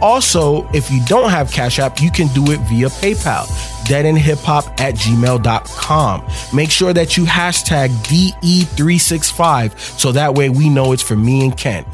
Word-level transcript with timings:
Also, 0.00 0.68
if 0.72 0.90
you 0.90 1.02
don't 1.06 1.30
have 1.30 1.50
Cash 1.50 1.78
App, 1.78 2.00
you 2.00 2.10
can 2.10 2.28
do 2.28 2.50
it 2.52 2.58
via 2.68 2.88
PayPal, 2.88 3.46
deadendhiphop 3.86 4.80
at 4.80 4.94
gmail.com. 4.94 6.26
Make 6.54 6.70
sure 6.70 6.92
that 6.92 7.16
you 7.16 7.24
hashtag 7.24 7.88
DE365 8.04 9.78
so 9.98 10.12
that 10.12 10.34
way 10.34 10.48
we 10.48 10.68
know 10.68 10.92
it's 10.92 11.02
for 11.02 11.16
me 11.16 11.44
and 11.44 11.56
Ken. 11.56 11.84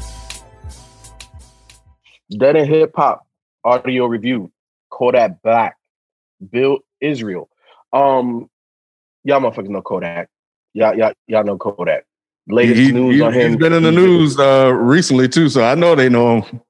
Dead 2.37 2.55
End 2.55 2.67
Hip 2.69 2.91
Hop 2.95 3.25
audio 3.63 4.05
review. 4.05 4.51
Kodak 4.89 5.41
Black. 5.41 5.77
Bill 6.51 6.79
Israel. 6.99 7.49
Um, 7.91 8.49
y'all 9.23 9.39
motherfuckers 9.39 9.69
know 9.69 9.81
Kodak. 9.81 10.29
Y'all, 10.73 10.95
y'all, 10.95 11.13
y'all 11.27 11.43
know 11.43 11.57
Kodak. 11.57 12.05
Latest 12.47 12.79
He- 12.79 12.91
news 12.91 13.15
he- 13.15 13.21
on 13.21 13.33
him. 13.33 13.51
He's 13.51 13.57
been 13.57 13.73
in 13.73 13.83
the 13.83 13.91
news 13.91 14.37
uh, 14.37 14.71
recently 14.73 15.29
too, 15.29 15.47
so 15.49 15.63
I 15.63 15.75
know 15.75 15.95
they 15.95 16.09
know 16.09 16.41
him. 16.41 16.61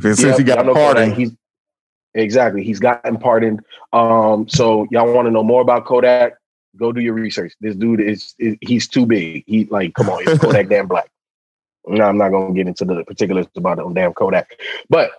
Since 0.00 0.38
he 0.38 0.44
got 0.44 0.64
pardoned. 0.66 1.14
He's 1.14 1.32
exactly. 2.14 2.62
He's 2.64 2.80
gotten 2.80 3.18
pardoned. 3.18 3.60
Um, 3.92 4.48
so 4.48 4.86
y'all 4.90 5.12
want 5.12 5.26
to 5.26 5.30
know 5.30 5.42
more 5.42 5.62
about 5.62 5.84
Kodak? 5.84 6.34
Go 6.76 6.92
do 6.92 7.00
your 7.00 7.14
research. 7.14 7.54
This 7.60 7.76
dude 7.76 8.00
is, 8.00 8.34
is 8.38 8.56
he's 8.60 8.88
too 8.88 9.06
big. 9.06 9.44
He 9.46 9.66
like, 9.66 9.94
come 9.94 10.08
on, 10.10 10.22
it's 10.26 10.38
Kodak 10.40 10.68
damn 10.70 10.88
black. 10.88 11.10
No, 11.86 12.04
I'm 12.04 12.18
not 12.18 12.30
gonna 12.30 12.54
get 12.54 12.66
into 12.66 12.84
the 12.84 13.04
particulars 13.04 13.46
about 13.56 13.78
it 13.78 13.84
on 13.84 13.94
damn 13.94 14.12
Kodak. 14.12 14.58
But 14.88 15.10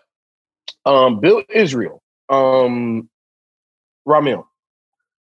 um, 0.86 1.20
Bill 1.20 1.44
Israel, 1.50 2.02
um, 2.30 3.10
Rahmil, 4.08 4.46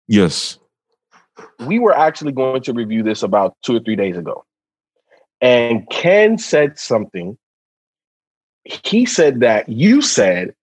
Yes. 0.09 0.59
we 1.60 1.78
were 1.78 1.97
actually 1.97 2.32
going 2.32 2.62
to 2.62 2.72
review 2.72 3.03
this 3.03 3.22
about 3.22 3.56
two 3.62 3.76
or 3.76 3.81
three 3.81 3.97
days 3.97 4.16
ago. 4.16 4.44
And 5.41 5.88
Ken 5.91 6.38
said 6.38 6.78
something. 6.78 7.37
He 8.65 9.06
said 9.06 9.41
that 9.41 9.69
you 9.69 10.03
said 10.03 10.55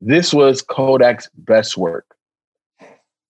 this 0.00 0.32
was 0.32 0.62
Kodak's 0.62 1.28
best 1.34 1.76
work. 1.76 2.06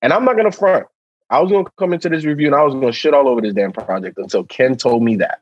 And 0.00 0.12
I'm 0.12 0.24
not 0.24 0.36
going 0.36 0.50
to 0.50 0.56
front. 0.56 0.86
I 1.30 1.40
was 1.40 1.50
going 1.50 1.64
to 1.64 1.70
come 1.78 1.92
into 1.92 2.08
this 2.08 2.24
review 2.24 2.46
and 2.46 2.54
I 2.56 2.62
was 2.62 2.74
going 2.74 2.86
to 2.86 2.92
shit 2.92 3.14
all 3.14 3.28
over 3.28 3.40
this 3.40 3.54
damn 3.54 3.72
project 3.72 4.18
until 4.18 4.44
Ken 4.44 4.76
told 4.76 5.02
me 5.02 5.16
that. 5.16 5.40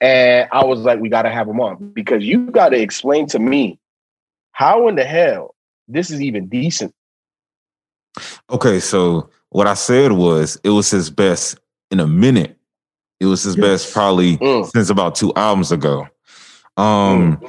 And 0.00 0.48
I 0.52 0.64
was 0.64 0.80
like, 0.80 1.00
we 1.00 1.08
got 1.08 1.22
to 1.22 1.30
have 1.30 1.48
him 1.48 1.60
on 1.60 1.92
because 1.92 2.24
you 2.24 2.50
got 2.50 2.70
to 2.70 2.80
explain 2.80 3.26
to 3.28 3.38
me 3.38 3.78
how 4.52 4.88
in 4.88 4.96
the 4.96 5.04
hell 5.04 5.54
this 5.88 6.10
is 6.10 6.20
even 6.20 6.48
decent. 6.48 6.94
Okay, 8.50 8.80
so 8.80 9.30
what 9.50 9.66
I 9.66 9.74
said 9.74 10.12
was 10.12 10.58
it 10.64 10.70
was 10.70 10.90
his 10.90 11.10
best 11.10 11.58
in 11.90 12.00
a 12.00 12.06
minute. 12.06 12.58
It 13.20 13.26
was 13.26 13.42
his 13.42 13.56
best 13.56 13.92
probably 13.92 14.36
Mm. 14.38 14.70
since 14.70 14.90
about 14.90 15.14
two 15.14 15.32
albums 15.36 15.72
ago. 15.72 16.08
Um, 16.76 17.40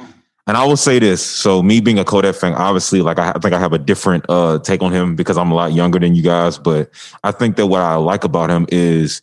and 0.46 0.56
I 0.56 0.64
will 0.64 0.76
say 0.76 0.98
this: 0.98 1.24
so 1.24 1.62
me 1.62 1.80
being 1.80 1.98
a 1.98 2.04
Kodak 2.04 2.36
fan, 2.36 2.54
obviously, 2.54 3.02
like 3.02 3.18
I, 3.18 3.30
I 3.30 3.38
think 3.38 3.52
I 3.52 3.58
have 3.58 3.72
a 3.72 3.78
different 3.78 4.24
uh 4.28 4.58
take 4.60 4.82
on 4.82 4.92
him 4.92 5.16
because 5.16 5.36
I'm 5.36 5.50
a 5.50 5.54
lot 5.54 5.72
younger 5.72 5.98
than 5.98 6.14
you 6.14 6.22
guys. 6.22 6.58
But 6.58 6.90
I 7.24 7.32
think 7.32 7.56
that 7.56 7.66
what 7.66 7.80
I 7.80 7.96
like 7.96 8.22
about 8.22 8.50
him 8.50 8.66
is, 8.70 9.22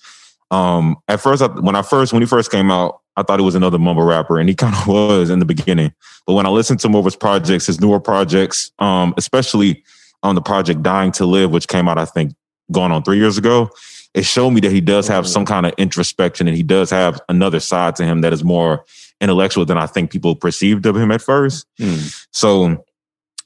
um, 0.52 0.98
at 1.08 1.22
first, 1.22 1.42
I, 1.42 1.48
when 1.48 1.76
I 1.76 1.82
first 1.82 2.12
when 2.12 2.22
he 2.22 2.28
first 2.28 2.52
came 2.52 2.72
out, 2.72 3.02
I 3.16 3.24
thought 3.24 3.40
he 3.40 3.46
was 3.46 3.56
another 3.56 3.80
mumble 3.80 4.04
rapper, 4.04 4.38
and 4.38 4.50
he 4.50 4.56
kind 4.64 4.76
of 4.76 4.86
was 4.86 5.30
in 5.30 5.40
the 5.40 5.46
beginning. 5.46 5.94
But 6.28 6.34
when 6.34 6.46
I 6.46 6.50
listened 6.50 6.82
to 6.82 6.90
more 6.90 7.00
of 7.00 7.06
his 7.06 7.16
projects, 7.16 7.68
his 7.68 7.80
newer 7.80 8.00
projects, 8.00 8.72
um, 8.80 9.14
especially 9.18 9.84
on 10.24 10.36
the 10.36 10.42
project 10.42 10.84
"Dying 10.84 11.14
to 11.14 11.26
Live," 11.26 11.52
which 11.52 11.70
came 11.70 11.88
out, 11.88 11.98
I 11.98 12.06
think, 12.06 12.34
going 12.72 12.92
on 12.92 13.02
three 13.02 13.18
years 13.18 13.38
ago, 13.38 13.70
it 14.14 14.26
showed 14.26 14.52
me 14.52 14.60
that 14.62 14.72
he 14.72 14.82
does 14.82 15.08
have 15.08 15.26
some 15.26 15.46
kind 15.46 15.66
of 15.66 15.74
introspection, 15.78 16.50
and 16.50 16.58
he 16.58 16.64
does 16.64 16.90
have 16.90 17.22
another 17.30 17.62
side 17.62 17.96
to 17.96 18.04
him 18.04 18.20
that 18.22 18.34
is 18.34 18.44
more 18.44 18.84
intellectual 19.24 19.66
than 19.66 19.78
I 19.78 19.88
think 19.88 20.12
people 20.12 20.36
perceived 20.36 20.86
of 20.86 20.96
him 20.96 21.12
at 21.12 21.22
first. 21.22 21.66
Hmm. 21.80 21.96
So 22.32 22.86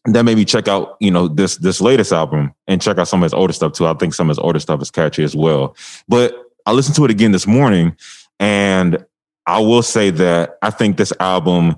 that 0.06 0.24
made 0.24 0.38
me 0.38 0.46
check 0.46 0.68
out, 0.68 0.98
you 1.00 1.12
know, 1.12 1.28
this 1.28 1.58
this 1.58 1.80
latest 1.82 2.12
album 2.12 2.54
and 2.68 2.82
check 2.82 2.98
out 2.98 3.08
some 3.08 3.22
of 3.22 3.26
his 3.26 3.34
older 3.34 3.54
stuff 3.54 3.74
too. 3.74 3.86
I 3.86 3.94
think 3.94 4.14
some 4.14 4.28
of 4.28 4.32
his 4.32 4.40
older 4.40 4.60
stuff 4.60 4.82
is 4.82 4.92
catchy 4.92 5.24
as 5.24 5.36
well. 5.36 5.76
But 6.08 6.36
I 6.66 6.72
listened 6.72 6.96
to 6.96 7.06
it 7.06 7.12
again 7.12 7.32
this 7.32 7.48
morning, 7.48 7.96
and 8.40 9.06
I 9.46 9.60
will 9.60 9.84
say 9.84 10.10
that 10.10 10.58
I 10.62 10.70
think 10.70 10.98
this 10.98 11.14
album 11.20 11.76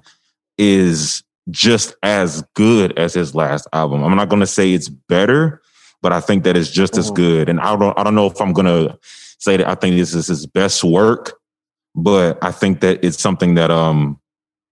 is 0.58 1.24
just 1.50 1.96
as 2.04 2.44
good 2.54 2.98
as 2.98 3.14
his 3.14 3.34
last 3.34 3.68
album. 3.74 4.04
I'm 4.04 4.16
not 4.16 4.30
going 4.30 4.42
to 4.42 4.48
say 4.48 4.74
it's 4.74 4.90
better, 4.90 5.62
but 6.02 6.12
I 6.12 6.22
think 6.22 6.44
that 6.44 6.56
it's 6.56 6.72
just 6.72 6.98
as 6.98 7.10
oh. 7.10 7.14
good. 7.14 7.50
And 7.50 7.60
I 7.60 7.76
don't 7.76 7.98
I 7.98 8.04
don't 8.04 8.16
know 8.16 8.28
if 8.28 8.40
I'm 8.40 8.54
going 8.54 8.66
to 8.68 8.98
say 9.40 9.58
that 9.58 9.68
I 9.68 9.76
think 9.76 9.96
this 9.96 10.14
is 10.14 10.28
his 10.28 10.46
best 10.46 10.84
work, 10.84 11.39
but 11.96 12.38
I 12.44 12.52
think 12.52 12.82
that 12.82 13.04
it's 13.04 13.20
something 13.20 13.56
that 13.56 13.72
um 13.72 14.20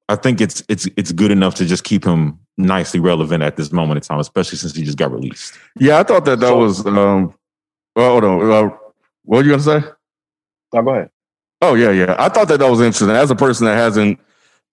I 0.10 0.16
think 0.16 0.40
it's 0.40 0.64
it's 0.70 0.88
it's 0.98 1.12
good 1.12 1.32
enough 1.32 1.56
to 1.56 1.66
just 1.66 1.84
keep 1.84 2.06
him 2.06 2.40
nicely 2.58 3.00
relevant 3.00 3.44
at 3.44 3.58
this 3.58 3.72
moment 3.72 3.98
in 3.98 4.02
time, 4.02 4.20
especially 4.20 4.58
since 4.58 4.76
he 4.76 4.84
just 4.84 4.98
got 4.98 5.12
released. 5.12 5.54
Yeah, 5.80 6.00
I 6.00 6.04
thought 6.04 6.26
that 6.26 6.40
that 6.40 6.56
was. 6.56 6.86
Um, 6.86 7.34
well, 7.96 8.12
hold 8.12 8.24
on. 8.24 8.52
Uh, 8.52 8.70
what 9.24 9.38
were 9.38 9.44
you 9.44 9.52
gonna 9.52 9.64
say? 9.64 9.88
Oh, 10.74 10.82
go 10.82 10.90
ahead. 10.92 11.10
Oh 11.62 11.74
yeah, 11.76 11.92
yeah. 11.92 12.16
I 12.18 12.30
thought 12.30 12.48
that 12.48 12.60
that 12.60 12.70
was 12.70 12.80
interesting. 12.80 13.10
As 13.10 13.32
a 13.32 13.36
person 13.36 13.66
that 13.66 13.76
hasn't 13.76 14.20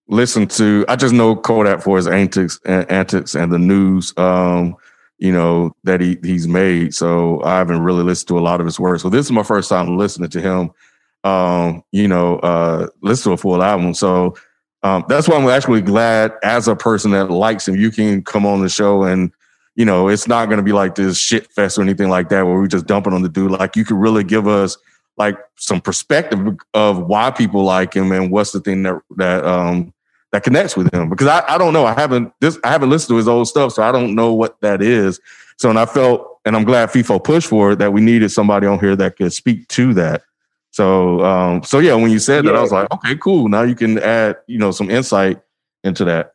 listened 0.07 0.51
to, 0.51 0.85
I 0.87 0.95
just 0.95 1.13
know 1.13 1.35
Kodak 1.35 1.81
for 1.81 1.97
his 1.97 2.07
antics, 2.07 2.59
and 2.65 2.89
antics, 2.89 3.35
and 3.35 3.51
the 3.51 3.59
news. 3.59 4.13
Um, 4.17 4.77
you 5.17 5.31
know 5.31 5.75
that 5.83 6.01
he 6.01 6.17
he's 6.23 6.47
made. 6.47 6.93
So 6.93 7.41
I 7.43 7.57
haven't 7.57 7.81
really 7.81 8.03
listened 8.03 8.29
to 8.29 8.39
a 8.39 8.41
lot 8.41 8.59
of 8.59 8.65
his 8.65 8.79
work. 8.79 8.99
So 8.99 9.09
this 9.09 9.25
is 9.25 9.31
my 9.31 9.43
first 9.43 9.69
time 9.69 9.97
listening 9.97 10.29
to 10.29 10.41
him. 10.41 10.71
Um, 11.25 11.83
you 11.91 12.07
know, 12.07 12.37
uh, 12.37 12.87
listen 13.01 13.31
to 13.31 13.33
a 13.33 13.37
full 13.37 13.61
album. 13.61 13.93
So 13.93 14.35
um, 14.83 15.03
that's 15.09 15.27
why 15.27 15.35
I'm 15.35 15.49
actually 15.49 15.81
glad, 15.81 16.33
as 16.43 16.67
a 16.67 16.75
person 16.75 17.11
that 17.11 17.31
likes 17.31 17.67
him, 17.67 17.75
you 17.75 17.91
can 17.91 18.23
come 18.23 18.45
on 18.45 18.61
the 18.61 18.69
show 18.69 19.03
and 19.03 19.31
you 19.75 19.83
know, 19.83 20.07
it's 20.07 20.27
not 20.27 20.45
going 20.45 20.57
to 20.57 20.63
be 20.63 20.71
like 20.71 20.95
this 20.95 21.17
shit 21.17 21.51
fest 21.51 21.77
or 21.77 21.81
anything 21.81 22.09
like 22.09 22.29
that 22.29 22.45
where 22.45 22.59
we 22.59 22.67
just 22.67 22.85
dumping 22.85 23.13
on 23.13 23.21
the 23.21 23.29
dude. 23.29 23.51
Like 23.51 23.75
you 23.75 23.83
could 23.83 23.97
really 23.97 24.23
give 24.23 24.47
us 24.47 24.77
like 25.17 25.37
some 25.57 25.81
perspective 25.81 26.57
of 26.73 26.99
why 26.99 27.31
people 27.31 27.63
like 27.63 27.93
him 27.93 28.11
and 28.11 28.31
what's 28.31 28.51
the 28.51 28.59
thing 28.59 28.83
that 28.83 29.01
that 29.17 29.45
um 29.45 29.93
that 30.31 30.43
connects 30.43 30.75
with 30.75 30.93
him. 30.93 31.09
Because 31.09 31.27
I, 31.27 31.43
I 31.47 31.57
don't 31.57 31.73
know. 31.73 31.85
I 31.85 31.93
haven't 31.93 32.33
this 32.39 32.57
I 32.63 32.69
haven't 32.69 32.89
listened 32.89 33.09
to 33.09 33.17
his 33.17 33.27
old 33.27 33.47
stuff, 33.47 33.73
so 33.73 33.83
I 33.83 33.91
don't 33.91 34.15
know 34.15 34.33
what 34.33 34.59
that 34.61 34.81
is. 34.81 35.19
So 35.57 35.69
and 35.69 35.79
I 35.79 35.85
felt 35.85 36.39
and 36.45 36.55
I'm 36.55 36.63
glad 36.63 36.89
FIFO 36.89 37.23
pushed 37.23 37.47
for 37.47 37.73
it 37.73 37.79
that 37.79 37.91
we 37.91 38.01
needed 38.01 38.29
somebody 38.29 38.67
on 38.67 38.79
here 38.79 38.95
that 38.95 39.17
could 39.17 39.33
speak 39.33 39.67
to 39.69 39.93
that. 39.95 40.23
So 40.75 41.23
um 41.23 41.63
so 41.63 41.79
yeah, 41.79 41.95
when 41.95 42.11
you 42.11 42.19
said 42.19 42.43
that, 42.43 42.53
I 42.53 42.59
was 42.59 42.73
like, 42.73 42.91
okay, 42.91 43.15
cool. 43.15 43.47
Now 43.47 43.61
you 43.61 43.75
can 43.75 43.97
add, 43.97 44.35
you 44.45 44.57
know, 44.57 44.71
some 44.71 44.89
insight 44.89 45.41
into 45.85 46.03
that. 46.03 46.33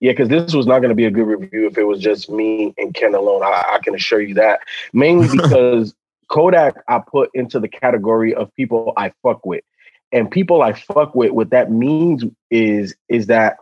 Yeah, 0.00 0.12
because 0.12 0.30
this 0.30 0.54
was 0.54 0.66
not 0.66 0.78
going 0.78 0.88
to 0.88 0.94
be 0.94 1.04
a 1.04 1.10
good 1.10 1.26
review 1.26 1.66
if 1.66 1.76
it 1.76 1.84
was 1.84 2.00
just 2.00 2.30
me 2.30 2.72
and 2.78 2.94
Ken 2.94 3.14
alone. 3.14 3.42
I, 3.42 3.74
I 3.74 3.78
can 3.84 3.94
assure 3.94 4.22
you 4.22 4.32
that. 4.36 4.60
Mainly 4.94 5.28
because 5.36 5.94
Kodak 6.30 6.82
I 6.88 6.98
put 7.06 7.28
into 7.34 7.60
the 7.60 7.68
category 7.68 8.34
of 8.34 8.50
people 8.54 8.94
I 8.96 9.12
fuck 9.22 9.44
with. 9.44 9.64
And 10.12 10.30
people 10.30 10.62
I 10.62 10.72
fuck 10.72 11.14
with, 11.14 11.32
what 11.32 11.50
that 11.50 11.70
means 11.70 12.24
is 12.50 12.94
is 13.10 13.26
that 13.26 13.58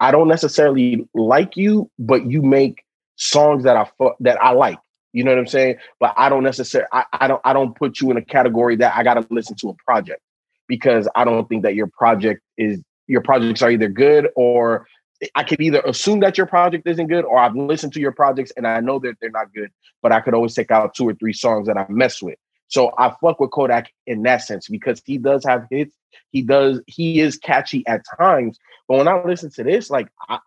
I 0.00 0.10
don't 0.10 0.28
necessarily 0.28 1.06
like 1.12 1.54
you, 1.58 1.90
but 1.98 2.30
you 2.30 2.40
make 2.40 2.82
songs 3.16 3.64
that 3.64 3.76
I 3.76 3.90
fu- 3.98 4.14
that 4.20 4.42
I 4.42 4.52
like. 4.52 4.78
You 5.12 5.24
know 5.24 5.30
what 5.30 5.38
I'm 5.38 5.46
saying? 5.46 5.76
But 6.00 6.14
I 6.16 6.28
don't 6.28 6.42
necessarily 6.42 6.88
I, 6.92 7.04
I 7.12 7.28
don't 7.28 7.40
I 7.44 7.52
don't 7.52 7.76
put 7.76 8.00
you 8.00 8.10
in 8.10 8.16
a 8.16 8.24
category 8.24 8.76
that 8.76 8.96
I 8.96 9.02
gotta 9.02 9.26
listen 9.30 9.56
to 9.56 9.70
a 9.70 9.74
project 9.84 10.20
because 10.68 11.08
I 11.14 11.24
don't 11.24 11.48
think 11.48 11.62
that 11.62 11.74
your 11.74 11.86
project 11.86 12.42
is 12.56 12.82
your 13.06 13.20
projects 13.20 13.62
are 13.62 13.70
either 13.70 13.88
good 13.88 14.28
or 14.36 14.86
I 15.34 15.44
could 15.44 15.60
either 15.60 15.80
assume 15.80 16.20
that 16.20 16.36
your 16.36 16.46
project 16.46 16.86
isn't 16.86 17.06
good 17.06 17.24
or 17.24 17.38
I've 17.38 17.54
listened 17.54 17.92
to 17.94 18.00
your 18.00 18.12
projects 18.12 18.52
and 18.56 18.66
I 18.66 18.80
know 18.80 18.98
that 19.00 19.16
they're 19.20 19.30
not 19.30 19.52
good, 19.54 19.70
but 20.02 20.12
I 20.12 20.20
could 20.20 20.34
always 20.34 20.54
take 20.54 20.70
out 20.70 20.94
two 20.94 21.08
or 21.08 21.14
three 21.14 21.32
songs 21.32 21.68
that 21.68 21.76
I 21.76 21.86
mess 21.88 22.22
with. 22.22 22.38
So 22.68 22.92
I 22.98 23.14
fuck 23.20 23.38
with 23.38 23.50
Kodak 23.50 23.92
in 24.06 24.22
that 24.22 24.38
sense 24.38 24.68
because 24.68 25.02
he 25.04 25.18
does 25.18 25.44
have 25.44 25.66
hits. 25.70 25.94
He 26.30 26.42
does, 26.42 26.80
he 26.86 27.20
is 27.20 27.36
catchy 27.36 27.86
at 27.86 28.00
times. 28.18 28.58
But 28.88 28.98
when 28.98 29.08
I 29.08 29.22
listen 29.22 29.50
to 29.52 29.62
this, 29.62 29.90
like 29.90 30.08
I, 30.28 30.38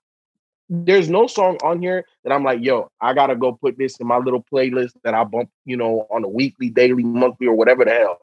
there's 0.70 1.10
no 1.10 1.28
song 1.28 1.58
on 1.64 1.82
here 1.82 2.06
that 2.24 2.34
I'm 2.34 2.44
like, 2.44 2.64
yo, 2.64 2.90
I 3.00 3.14
gotta 3.14 3.36
go 3.36 3.54
put 3.54 3.78
this 3.78 3.98
in 3.98 4.08
my 4.08 4.18
little 4.18 4.44
playlist 4.52 4.94
that 5.04 5.14
I 5.14 5.24
bump, 5.24 5.50
you 5.66 5.78
know, 5.78 6.08
on 6.10 6.24
a 6.24 6.28
weekly, 6.28 6.70
daily, 6.70 7.04
monthly, 7.04 7.48
or 7.48 7.56
whatever 7.56 7.86
the 7.86 7.92
hell. 7.92 8.18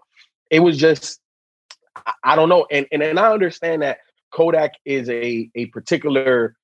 It 0.50 0.60
was 0.60 0.76
just, 0.76 1.20
I, 2.24 2.34
don't 2.36 2.48
know. 2.48 2.66
And, 2.70 2.86
and 2.90 3.02
and 3.02 3.18
I 3.18 3.30
understand 3.32 3.82
that 3.82 3.98
Kodak 4.32 4.72
is 4.84 5.08
a 5.08 5.48
a 5.54 5.66
particular 5.66 6.56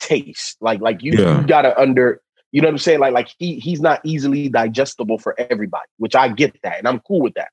taste. 0.00 0.56
Like 0.60 0.80
like 0.80 1.02
you, 1.02 1.12
Yeah. 1.12 1.40
you 1.40 1.46
gotta 1.46 1.78
under 1.78 2.20
you 2.52 2.62
know 2.62 2.68
what 2.68 2.72
I'm 2.74 2.78
saying? 2.78 3.00
Like 3.00 3.12
like 3.12 3.28
he 3.38 3.58
he's 3.58 3.80
not 3.80 4.00
easily 4.04 4.48
digestible 4.48 5.18
for 5.18 5.38
everybody, 5.38 5.88
which 5.98 6.14
I 6.14 6.28
get 6.28 6.56
that, 6.62 6.78
and 6.78 6.88
I'm 6.88 7.00
cool 7.00 7.20
with 7.20 7.34
that. 7.34 7.48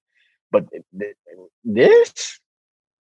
But 0.51 0.69
th- 0.71 0.83
th- 0.97 1.15
this 1.65 2.39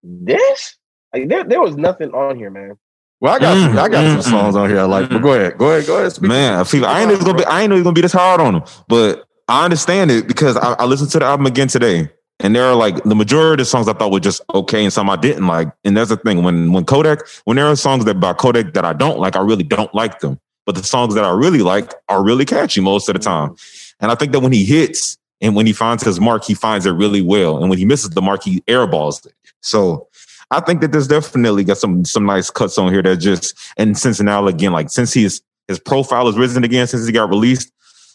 this 0.02 0.76
like 1.14 1.28
there, 1.28 1.44
there 1.44 1.60
was 1.60 1.76
nothing 1.76 2.12
on 2.12 2.36
here, 2.36 2.50
man. 2.50 2.76
Well, 3.22 3.32
I 3.32 3.38
got 3.38 3.56
Mm, 3.56 3.78
I 3.78 3.88
got 3.88 4.04
mm, 4.04 4.12
some 4.14 4.22
songs 4.22 4.56
on 4.56 4.68
here 4.68 4.80
I 4.80 4.82
like, 4.82 5.08
but 5.08 5.22
go 5.22 5.32
ahead, 5.34 5.56
go 5.56 5.70
ahead, 5.70 5.86
go 5.86 5.98
ahead. 5.98 6.10
Speak. 6.10 6.28
Man, 6.28 6.64
Fever, 6.64 6.86
I 6.86 7.02
ain't 7.02 7.12
even 7.12 7.24
gonna 7.24 7.38
be 7.38 7.44
I 7.44 7.62
ain't 7.62 7.70
even 7.70 7.84
gonna 7.84 7.94
be 7.94 8.00
this 8.00 8.12
hard 8.12 8.40
on 8.40 8.56
him. 8.56 8.64
But 8.88 9.24
I 9.46 9.64
understand 9.64 10.10
it 10.10 10.26
because 10.26 10.56
I, 10.56 10.72
I 10.72 10.86
listened 10.86 11.12
to 11.12 11.20
the 11.20 11.26
album 11.26 11.46
again 11.46 11.68
today. 11.68 12.10
And 12.40 12.56
there 12.56 12.64
are 12.64 12.74
like 12.74 13.00
the 13.04 13.14
majority 13.14 13.62
of 13.62 13.66
the 13.66 13.70
songs 13.70 13.86
I 13.86 13.92
thought 13.92 14.10
were 14.10 14.18
just 14.18 14.42
okay 14.52 14.82
and 14.82 14.92
some 14.92 15.08
I 15.08 15.14
didn't 15.14 15.46
like. 15.46 15.68
And 15.84 15.96
that's 15.96 16.10
the 16.10 16.16
thing. 16.16 16.42
When 16.42 16.72
when 16.72 16.84
Kodak, 16.84 17.20
when 17.44 17.56
there 17.58 17.66
are 17.66 17.76
songs 17.76 18.04
that 18.06 18.18
by 18.18 18.32
Kodak 18.32 18.72
that 18.74 18.84
I 18.84 18.92
don't 18.92 19.20
like, 19.20 19.36
I 19.36 19.40
really 19.40 19.62
don't 19.62 19.94
like 19.94 20.18
them. 20.18 20.40
But 20.66 20.74
the 20.74 20.82
songs 20.82 21.14
that 21.14 21.24
I 21.24 21.30
really 21.30 21.60
like 21.60 21.94
are 22.08 22.24
really 22.24 22.44
catchy 22.44 22.80
most 22.80 23.08
of 23.08 23.12
the 23.12 23.20
time. 23.20 23.54
And 24.00 24.10
I 24.10 24.16
think 24.16 24.32
that 24.32 24.40
when 24.40 24.50
he 24.50 24.64
hits 24.64 25.16
and 25.40 25.54
when 25.54 25.66
he 25.66 25.72
finds 25.72 26.02
his 26.02 26.18
mark, 26.18 26.42
he 26.42 26.54
finds 26.54 26.86
it 26.86 26.92
really 26.92 27.22
well. 27.22 27.58
And 27.58 27.70
when 27.70 27.78
he 27.78 27.84
misses 27.84 28.10
the 28.10 28.22
mark, 28.22 28.42
he 28.42 28.62
airballs 28.62 29.24
it. 29.24 29.32
So 29.60 30.08
I 30.52 30.60
think 30.60 30.80
that 30.82 30.92
there's 30.92 31.08
definitely 31.08 31.64
got 31.64 31.78
some 31.78 32.04
some 32.04 32.24
nice 32.26 32.50
cuts 32.50 32.78
on 32.78 32.92
here 32.92 33.02
that 33.02 33.16
just 33.16 33.54
and 33.76 33.96
since 33.98 34.20
now 34.20 34.46
again, 34.46 34.72
like 34.72 34.90
since 34.90 35.12
he's 35.12 35.42
his 35.68 35.78
profile 35.80 36.26
has 36.26 36.36
risen 36.36 36.62
again 36.64 36.86
since 36.86 37.06
he 37.06 37.12
got 37.12 37.28
released, 37.30 37.72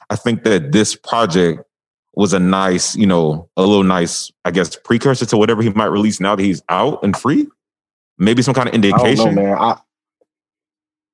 I 0.09 0.15
think 0.15 0.43
that 0.43 0.71
this 0.71 0.95
project 0.95 1.63
was 2.13 2.33
a 2.33 2.39
nice, 2.39 2.95
you 2.95 3.05
know, 3.05 3.49
a 3.57 3.61
little 3.61 3.83
nice, 3.83 4.31
I 4.45 4.51
guess, 4.51 4.75
precursor 4.75 5.25
to 5.27 5.37
whatever 5.37 5.61
he 5.61 5.69
might 5.69 5.85
release 5.85 6.19
now 6.19 6.35
that 6.35 6.43
he's 6.43 6.61
out 6.69 7.03
and 7.03 7.15
free. 7.15 7.47
Maybe 8.17 8.41
some 8.41 8.53
kind 8.55 8.67
of 8.69 8.73
I 8.73 8.77
don't 8.77 8.89
know, 8.91 8.97
indication. 9.05 9.35
man. 9.35 9.57
I, 9.57 9.77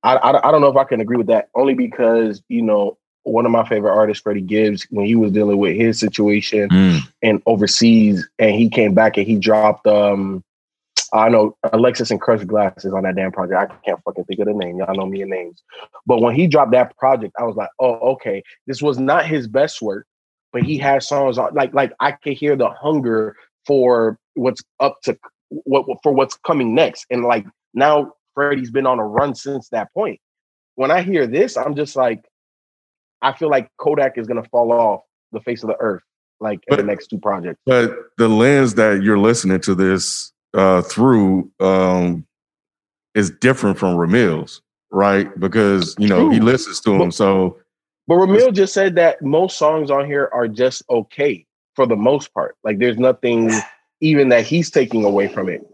I 0.03 0.15
I 0.15 0.47
I 0.47 0.51
don't 0.51 0.61
know 0.61 0.67
if 0.69 0.77
I 0.77 0.83
can 0.83 0.99
agree 1.01 1.17
with 1.17 1.27
that 1.27 1.49
only 1.55 1.73
because 1.73 2.41
you 2.49 2.61
know 2.61 2.97
one 3.23 3.45
of 3.45 3.51
my 3.53 3.65
favorite 3.67 3.93
artists, 3.93 4.21
Freddie 4.21 4.41
Gibbs, 4.41 4.85
when 4.89 5.05
he 5.05 5.15
was 5.15 5.31
dealing 5.31 5.57
with 5.57 5.75
his 5.77 5.97
situation 5.99 6.67
Mm. 6.69 6.99
and 7.21 7.41
overseas, 7.45 8.27
and 8.37 8.53
he 8.55 8.69
came 8.69 8.93
back 8.93 9.17
and 9.17 9.25
he 9.25 9.37
dropped. 9.37 9.87
um 9.87 10.43
I 11.13 11.29
know 11.29 11.55
Alexis 11.71 12.09
and 12.09 12.19
Crush 12.19 12.43
Glasses 12.43 12.91
on 12.91 13.03
that 13.03 13.15
damn 13.15 13.31
project. 13.31 13.71
I 13.71 13.85
can't 13.85 14.03
fucking 14.03 14.25
think 14.25 14.39
of 14.39 14.47
the 14.47 14.53
name. 14.53 14.77
Y'all 14.79 14.95
know 14.95 15.05
me 15.05 15.21
and 15.21 15.29
names. 15.29 15.61
But 16.07 16.21
when 16.21 16.35
he 16.35 16.47
dropped 16.47 16.71
that 16.71 16.97
project, 16.97 17.33
I 17.39 17.43
was 17.43 17.55
like, 17.55 17.69
oh, 17.79 18.13
okay. 18.13 18.41
This 18.65 18.81
was 18.81 18.97
not 18.97 19.27
his 19.27 19.47
best 19.47 19.79
work, 19.81 20.07
but 20.51 20.63
he 20.63 20.77
has 20.79 21.07
songs 21.07 21.37
on 21.37 21.53
like 21.53 21.73
like 21.73 21.93
I 21.99 22.13
could 22.13 22.33
hear 22.33 22.55
the 22.55 22.69
hunger 22.69 23.35
for 23.67 24.17
what's 24.33 24.61
up 24.79 25.01
to 25.03 25.17
what 25.49 25.85
for 26.01 26.11
what's 26.11 26.35
coming 26.35 26.73
next. 26.73 27.05
And 27.11 27.23
like 27.23 27.45
now 27.75 28.13
Freddie's 28.33 28.71
been 28.71 28.87
on 28.87 28.97
a 28.97 29.05
run 29.05 29.35
since 29.35 29.69
that 29.69 29.93
point. 29.93 30.19
When 30.75 30.89
I 30.89 31.03
hear 31.03 31.27
this, 31.27 31.55
I'm 31.55 31.75
just 31.75 31.95
like, 31.95 32.25
I 33.21 33.33
feel 33.33 33.51
like 33.51 33.69
Kodak 33.77 34.17
is 34.17 34.25
gonna 34.25 34.45
fall 34.45 34.71
off 34.71 35.01
the 35.31 35.41
face 35.41 35.61
of 35.61 35.69
the 35.69 35.77
earth, 35.79 36.01
like 36.39 36.59
in 36.67 36.77
the 36.77 36.83
next 36.83 37.07
two 37.07 37.19
projects. 37.19 37.59
But 37.67 37.95
the 38.17 38.27
lens 38.27 38.73
that 38.75 39.03
you're 39.03 39.19
listening 39.19 39.61
to 39.61 39.75
this 39.75 40.33
uh, 40.53 40.81
through 40.83 41.49
um, 41.59 42.25
is 43.15 43.29
different 43.31 43.77
from 43.77 43.95
Rahmil's, 43.95 44.61
right? 44.91 45.27
Because 45.39 45.95
you 45.97 46.07
know 46.07 46.29
he 46.29 46.39
listens 46.39 46.79
to 46.81 46.93
him. 46.93 46.99
But- 47.09 47.13
So 47.13 47.57
But 48.07 48.15
Rahmil 48.15 48.53
just 48.53 48.73
said 48.73 48.95
that 48.95 49.21
most 49.21 49.57
songs 49.57 49.89
on 49.91 50.05
here 50.05 50.29
are 50.33 50.47
just 50.47 50.83
okay 50.89 51.45
for 51.75 51.85
the 51.85 51.95
most 51.95 52.33
part. 52.33 52.55
Like 52.63 52.79
there's 52.79 52.97
nothing 52.97 53.51
even 54.01 54.29
that 54.29 54.45
he's 54.45 54.69
taking 54.69 55.05
away 55.05 55.27
from 55.27 55.49
it. 55.49 55.65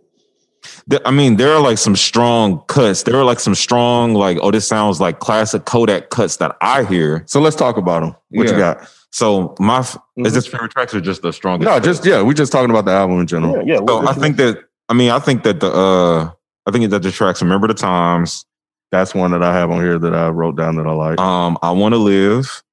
I 1.06 1.12
mean, 1.12 1.38
there 1.38 1.52
are 1.54 1.62
like 1.62 1.78
some 1.78 1.96
strong 1.96 2.62
cuts. 2.68 3.04
There 3.04 3.16
are 3.16 3.24
like 3.24 3.40
some 3.40 3.56
strong, 3.56 4.14
like, 4.14 4.38
oh, 4.42 4.52
this 4.52 4.68
sounds 4.68 5.00
like 5.00 5.20
classic 5.20 5.66
Kodak 5.66 6.10
cuts 6.10 6.38
that 6.38 6.56
I 6.62 6.84
hear. 6.84 7.24
so 7.28 7.40
let's 7.40 7.56
talk 7.56 7.78
about 7.78 8.02
them. 8.02 8.16
What 8.30 8.48
you 8.50 8.58
got? 8.58 8.88
So 9.12 9.56
my 9.60 9.80
Mhm. 9.80 10.28
is 10.28 10.34
this 10.34 10.46
favorite 10.46 10.72
tracks 10.72 10.94
or 10.94 11.02
just 11.02 11.22
the 11.22 11.32
strongest? 11.34 11.66
No, 11.68 11.80
just 11.80 12.06
yeah, 12.06 12.22
we're 12.22 12.34
just 12.34 12.52
talking 12.52 12.70
about 12.70 12.86
the 12.86 12.92
album 12.92 13.20
in 13.20 13.26
general. 13.28 13.56
Yeah, 13.66 13.74
yeah. 13.76 13.80
So 13.88 14.06
I 14.08 14.14
think 14.14 14.38
that 14.38 14.66
I 14.90 14.94
mean 14.94 15.12
I 15.12 15.20
think 15.20 15.44
that 15.44 15.60
the 15.60 15.72
uh 15.72 16.32
I 16.66 16.72
think 16.72 16.90
that 16.90 17.02
the 17.02 17.12
tracks 17.12 17.42
Remember 17.42 17.68
the 17.68 17.74
Times, 17.74 18.46
That's 18.92 19.16
one 19.16 19.32
that 19.32 19.42
I 19.44 19.54
have 19.54 19.72
on 19.72 19.82
here 19.82 19.98
that 19.98 20.14
I 20.14 20.30
wrote 20.30 20.56
down 20.58 20.76
that 20.76 20.86
I 20.88 20.92
like. 20.92 21.20
um, 21.20 21.58
I 21.62 21.72
Wanna 21.72 21.98
Live, 21.98 22.64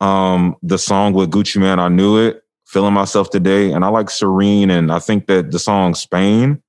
um, 0.00 0.56
the 0.62 0.78
song 0.78 1.12
with 1.12 1.30
Gucci 1.30 1.60
Mane, 1.60 1.78
I 1.78 1.88
knew 1.88 2.18
it, 2.18 2.42
feeling 2.64 2.94
myself 2.94 3.30
today, 3.30 3.72
and 3.72 3.84
I 3.84 3.88
like 3.88 4.10
Serene, 4.10 4.70
and 4.70 4.90
I 4.90 4.98
think 4.98 5.26
that 5.26 5.50
the 5.50 5.58
song 5.58 5.94
Spain 5.94 6.62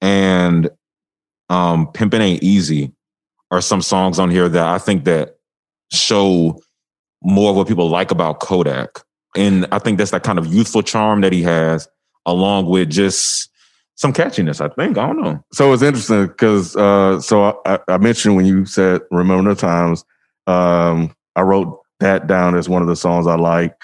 and 0.00 0.68
um 1.48 1.86
Pimpin' 1.88 2.20
Ain't 2.20 2.42
Easy 2.42 2.92
are 3.50 3.60
some 3.60 3.82
songs 3.82 4.18
on 4.18 4.30
here 4.30 4.48
that 4.48 4.66
I 4.66 4.78
think 4.78 5.04
that 5.04 5.36
show 5.92 6.60
more 7.22 7.50
of 7.50 7.56
what 7.56 7.68
people 7.68 7.88
like 7.88 8.10
about 8.10 8.40
Kodak. 8.40 9.00
And 9.36 9.66
I 9.72 9.78
think 9.78 9.98
that's 9.98 10.10
that 10.10 10.22
kind 10.22 10.38
of 10.38 10.46
youthful 10.52 10.82
charm 10.82 11.20
that 11.22 11.32
he 11.32 11.42
has, 11.42 11.88
along 12.26 12.66
with 12.66 12.90
just 12.90 13.50
some 13.96 14.12
catchiness, 14.12 14.60
I 14.60 14.68
think. 14.74 14.98
I 14.98 15.06
don't 15.06 15.20
know. 15.22 15.44
so 15.52 15.72
it's 15.72 15.82
interesting 15.82 16.26
because 16.26 16.74
uh, 16.76 17.20
so 17.20 17.60
I, 17.64 17.78
I 17.88 17.98
mentioned 17.98 18.36
when 18.36 18.46
you 18.46 18.64
said 18.66 19.02
"Remember 19.10 19.54
the 19.54 19.60
Times," 19.60 20.04
um, 20.46 21.14
I 21.36 21.42
wrote 21.42 21.80
that 22.00 22.26
down 22.26 22.56
as 22.56 22.68
one 22.68 22.82
of 22.82 22.88
the 22.88 22.96
songs 22.96 23.26
I 23.26 23.36
like. 23.36 23.74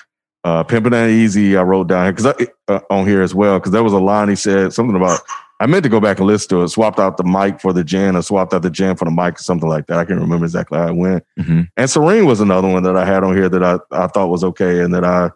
Uh, 0.45 0.65
"Pimpin' 0.65 0.93
Ain't 0.95 1.11
Easy" 1.13 1.57
I 1.57 1.63
wrote 1.63 1.89
down 1.89 2.15
because 2.15 2.47
uh, 2.69 2.81
on 2.91 3.07
here 3.07 3.23
as 3.23 3.35
well 3.35 3.59
because 3.59 3.73
there 3.73 3.85
was 3.85 3.93
a 3.93 3.99
line 3.99 4.29
he 4.29 4.37
said 4.37 4.73
something 4.73 4.97
about. 4.97 5.21
I 5.63 5.67
meant 5.67 5.83
to 5.83 5.91
go 5.91 6.01
back 6.01 6.17
and 6.17 6.27
listen 6.27 6.49
to 6.51 6.63
it. 6.63 6.69
Swapped 6.69 6.99
out 6.99 7.19
the 7.19 7.23
mic 7.25 7.61
for 7.61 7.75
the 7.75 7.85
Jan, 7.85 8.17
or 8.17 8.23
swapped 8.23 8.55
out 8.55 8.63
the 8.63 8.71
Jan 8.71 8.97
for 8.97 9.05
the 9.05 9.11
mic, 9.11 9.35
or 9.39 9.43
something 9.43 9.69
like 9.69 9.87
that. 9.89 9.99
I 9.99 10.07
can't 10.07 10.19
remember 10.19 10.47
exactly 10.47 10.79
how 10.79 10.89
it 10.89 10.95
went. 10.97 11.23
Mhm. 11.39 11.69
And 11.77 11.91
Serene 11.91 12.25
was 12.25 12.41
another 12.41 12.67
one 12.67 12.83
that 12.85 12.97
I 12.97 13.05
had 13.05 13.23
on 13.23 13.37
here 13.37 13.51
that 13.51 13.63
I, 13.63 13.79
I 13.93 14.07
thought 14.07 14.31
was 14.31 14.43
okay 14.43 14.81
and 14.81 14.95
that 14.95 15.05
I 15.05 15.31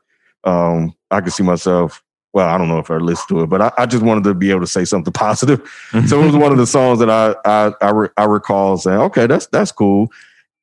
um 0.44 0.94
I 1.10 1.20
could 1.20 1.32
see 1.32 1.42
myself. 1.42 2.02
Well, 2.34 2.48
I 2.48 2.58
don't 2.58 2.66
know 2.68 2.78
if 2.80 2.90
I 2.90 2.96
listened 2.96 3.28
to 3.28 3.42
it, 3.44 3.46
but 3.46 3.62
I, 3.62 3.72
I 3.78 3.86
just 3.86 4.02
wanted 4.02 4.24
to 4.24 4.34
be 4.34 4.50
able 4.50 4.60
to 4.60 4.66
say 4.66 4.84
something 4.84 5.12
positive. 5.26 5.60
So 6.06 6.20
it 6.20 6.26
was 6.26 6.36
one 6.36 6.52
of 6.52 6.58
the 6.58 6.66
songs 6.66 6.98
that 6.98 7.08
I 7.08 7.34
I 7.44 7.72
I, 7.80 7.90
re, 7.90 8.08
I 8.16 8.24
recall 8.24 8.76
saying, 8.76 8.98
okay, 8.98 9.26
that's 9.26 9.46
that's 9.46 9.70
cool. 9.72 10.10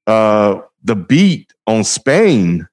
Uh, 0.06 0.60
the 0.84 0.96
beat 0.96 1.54
on 1.68 1.84
Spain, 1.84 2.68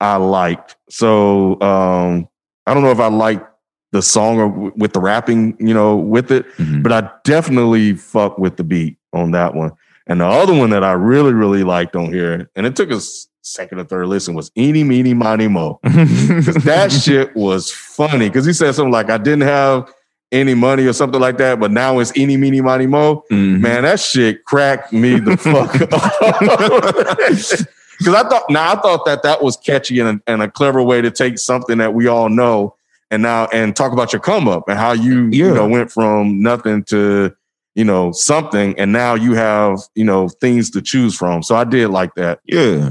I 0.00 0.16
liked. 0.16 0.76
So 0.90 1.60
um, 1.62 2.28
I 2.66 2.74
don't 2.74 2.82
know 2.82 2.90
if 2.90 3.00
I 3.00 3.08
liked 3.08 3.46
the 3.92 4.02
song 4.02 4.38
or 4.38 4.48
w- 4.50 4.72
with 4.76 4.92
the 4.92 5.00
rapping, 5.00 5.56
you 5.58 5.72
know, 5.72 5.96
with 5.96 6.30
it, 6.30 6.44
Mhm. 6.58 6.82
but 6.82 6.92
I 6.92 7.10
definitely 7.24 7.94
fuck 7.94 8.36
with 8.36 8.58
the 8.58 8.64
beat 8.64 8.98
on 9.14 9.30
that 9.30 9.54
one. 9.54 9.72
And 10.06 10.20
the 10.20 10.26
other 10.26 10.52
one 10.54 10.68
that 10.70 10.84
I 10.84 10.92
really 10.92 11.32
really 11.32 11.64
liked 11.64 11.96
on 11.96 12.12
here, 12.12 12.50
and 12.54 12.66
it 12.66 12.76
took 12.76 12.90
us 12.92 13.28
second 13.48 13.78
or 13.80 13.84
third 13.84 14.06
listen, 14.08 14.34
was 14.34 14.50
Eeny 14.56 14.84
Meeny 14.84 15.14
Miny 15.14 15.48
Mo. 15.48 15.80
Because 15.84 16.56
that 16.64 16.92
shit 16.92 17.34
was 17.36 17.70
funny. 17.70 18.28
Because 18.28 18.46
he 18.46 18.52
said 18.52 18.74
something 18.74 18.92
like, 18.92 19.10
I 19.10 19.18
didn't 19.18 19.42
have 19.42 19.92
any 20.30 20.54
money 20.54 20.84
or 20.86 20.92
something 20.92 21.20
like 21.20 21.38
that, 21.38 21.58
but 21.58 21.70
now 21.70 21.98
it's 21.98 22.16
Eeny 22.16 22.36
Meeny 22.36 22.60
Miny 22.60 22.86
Mo. 22.86 23.24
Mhm. 23.30 23.60
Man, 23.60 23.82
that 23.84 23.98
shit 24.00 24.44
cracked 24.44 24.92
me 24.92 25.18
the 25.18 25.36
fuck 25.36 25.74
up. 27.62 27.68
Because 27.98 28.14
I 28.14 28.28
thought, 28.28 28.44
now 28.48 28.74
I 28.74 28.80
thought 28.80 29.04
that 29.06 29.24
that 29.24 29.42
was 29.42 29.56
catchy 29.56 29.98
and 29.98 30.20
a, 30.20 30.30
and 30.30 30.40
a 30.40 30.48
clever 30.48 30.80
way 30.80 31.02
to 31.02 31.10
take 31.10 31.36
something 31.36 31.78
that 31.78 31.94
we 31.94 32.06
all 32.06 32.28
know 32.28 32.76
and 33.10 33.24
now 33.24 33.46
and 33.52 33.74
talk 33.74 33.92
about 33.92 34.12
your 34.12 34.20
come 34.20 34.46
up 34.46 34.68
and 34.68 34.78
how 34.78 34.92
you 34.92 35.28
you 35.32 35.52
know 35.52 35.66
went 35.66 35.90
from 35.90 36.40
nothing 36.40 36.84
to 36.84 37.34
you 37.74 37.82
know 37.84 38.12
something 38.12 38.78
and 38.78 38.92
now 38.92 39.14
you 39.14 39.34
have 39.34 39.80
you 39.96 40.04
know 40.04 40.28
things 40.28 40.70
to 40.70 40.80
choose 40.80 41.16
from. 41.16 41.42
So 41.42 41.56
I 41.56 41.64
did 41.64 41.88
like 41.88 42.14
that. 42.14 42.38
Yeah. 42.44 42.90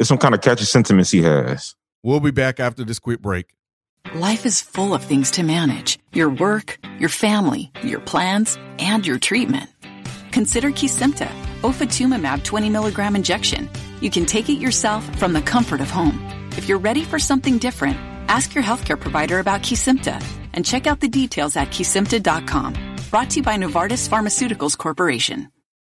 There's 0.00 0.08
some 0.08 0.16
kind 0.16 0.34
of 0.34 0.40
catchy 0.40 0.64
sentiments 0.64 1.10
he 1.10 1.20
has. 1.24 1.76
We'll 2.02 2.20
be 2.20 2.30
back 2.30 2.58
after 2.58 2.84
this 2.84 2.98
quick 2.98 3.20
break. 3.20 3.52
Life 4.14 4.46
is 4.46 4.62
full 4.62 4.94
of 4.94 5.04
things 5.04 5.30
to 5.32 5.42
manage 5.42 5.98
your 6.14 6.30
work, 6.30 6.78
your 6.98 7.10
family, 7.10 7.70
your 7.82 8.00
plans, 8.00 8.58
and 8.78 9.06
your 9.06 9.18
treatment. 9.18 9.68
Consider 10.32 10.70
Kesimpta, 10.70 11.28
ofatumumab 11.60 12.42
20 12.44 12.70
milligram 12.70 13.14
injection. 13.14 13.68
You 14.00 14.08
can 14.08 14.24
take 14.24 14.48
it 14.48 14.54
yourself 14.58 15.04
from 15.18 15.34
the 15.34 15.42
comfort 15.42 15.82
of 15.82 15.90
home. 15.90 16.18
If 16.56 16.66
you're 16.66 16.78
ready 16.78 17.04
for 17.04 17.18
something 17.18 17.58
different, 17.58 17.98
ask 18.26 18.54
your 18.54 18.64
healthcare 18.64 18.98
provider 18.98 19.38
about 19.38 19.60
Kesimpta 19.60 20.16
and 20.54 20.64
check 20.64 20.86
out 20.86 21.00
the 21.00 21.08
details 21.08 21.56
at 21.56 21.72
kesimpta.com. 21.72 22.72
Brought 23.10 23.28
to 23.30 23.36
you 23.36 23.42
by 23.42 23.58
Novartis 23.58 24.08
Pharmaceuticals 24.08 24.78
Corporation. 24.78 25.52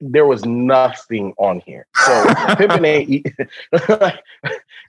there 0.00 0.26
was 0.26 0.44
nothing 0.44 1.34
on 1.38 1.60
here. 1.60 1.86
So 1.94 2.24
Pimpin 2.56 2.86
ain't. 2.86 3.26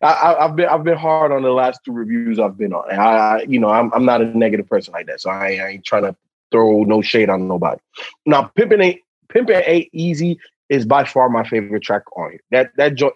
I, 0.02 0.36
have 0.40 0.56
been 0.56 0.68
I've 0.68 0.84
been 0.84 0.98
hard 0.98 1.32
on 1.32 1.44
the 1.44 1.52
last 1.52 1.82
two 1.84 1.92
reviews 1.92 2.40
I've 2.40 2.58
been 2.58 2.74
on. 2.74 2.92
I, 2.92 3.46
you 3.48 3.60
know 3.60 3.70
I'm 3.70 3.94
I'm 3.94 4.06
not 4.06 4.22
a 4.22 4.38
negative 4.38 4.68
person 4.68 4.94
like 4.94 5.08
that, 5.08 5.22
so 5.22 5.30
I, 5.30 5.56
I 5.56 5.68
ain't 5.70 5.86
trying 5.86 6.04
to 6.04 6.16
throw 6.52 6.84
no 6.84 7.02
shade 7.02 7.30
on 7.30 7.48
nobody. 7.48 7.82
Now 8.26 8.52
Pimpin 8.58 8.84
ain't 8.84 9.02
Pimpin 9.30 9.64
ain't 9.66 9.90
easy 9.92 10.40
is 10.70 10.86
by 10.86 11.04
far 11.04 11.30
my 11.30 11.48
favorite 11.48 11.84
track 11.84 12.04
on 12.18 12.32
here. 12.32 12.42
That 12.52 12.72
that 12.78 12.96
joint. 12.96 13.14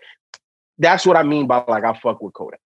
That's 0.78 1.06
what 1.06 1.18
I 1.18 1.24
mean 1.24 1.48
by 1.48 1.64
like 1.68 1.84
I 1.84 1.94
fuck 1.94 2.22
with 2.22 2.34
Kodak. 2.34 2.62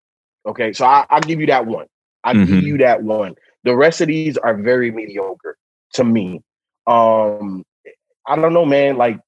Okay, 0.46 0.74
so 0.74 0.86
I, 0.86 1.06
will 1.12 1.22
give 1.22 1.39
you 1.39 1.48
that 1.48 1.65
one. 1.65 1.88
I 2.24 2.34
mm-hmm. 2.34 2.53
give 2.53 2.63
you 2.63 2.77
that 2.80 3.03
one. 3.03 3.36
The 3.63 3.75
rest 3.75 4.01
of 4.01 4.08
these 4.08 4.38
are 4.38 4.56
very 4.56 4.91
mediocre 4.91 5.58
to 5.94 6.03
me. 6.03 6.41
Um, 6.88 7.63
I 8.27 8.35
don't 8.35 8.53
know, 8.53 8.65
man. 8.65 8.97
Like, 8.97 9.19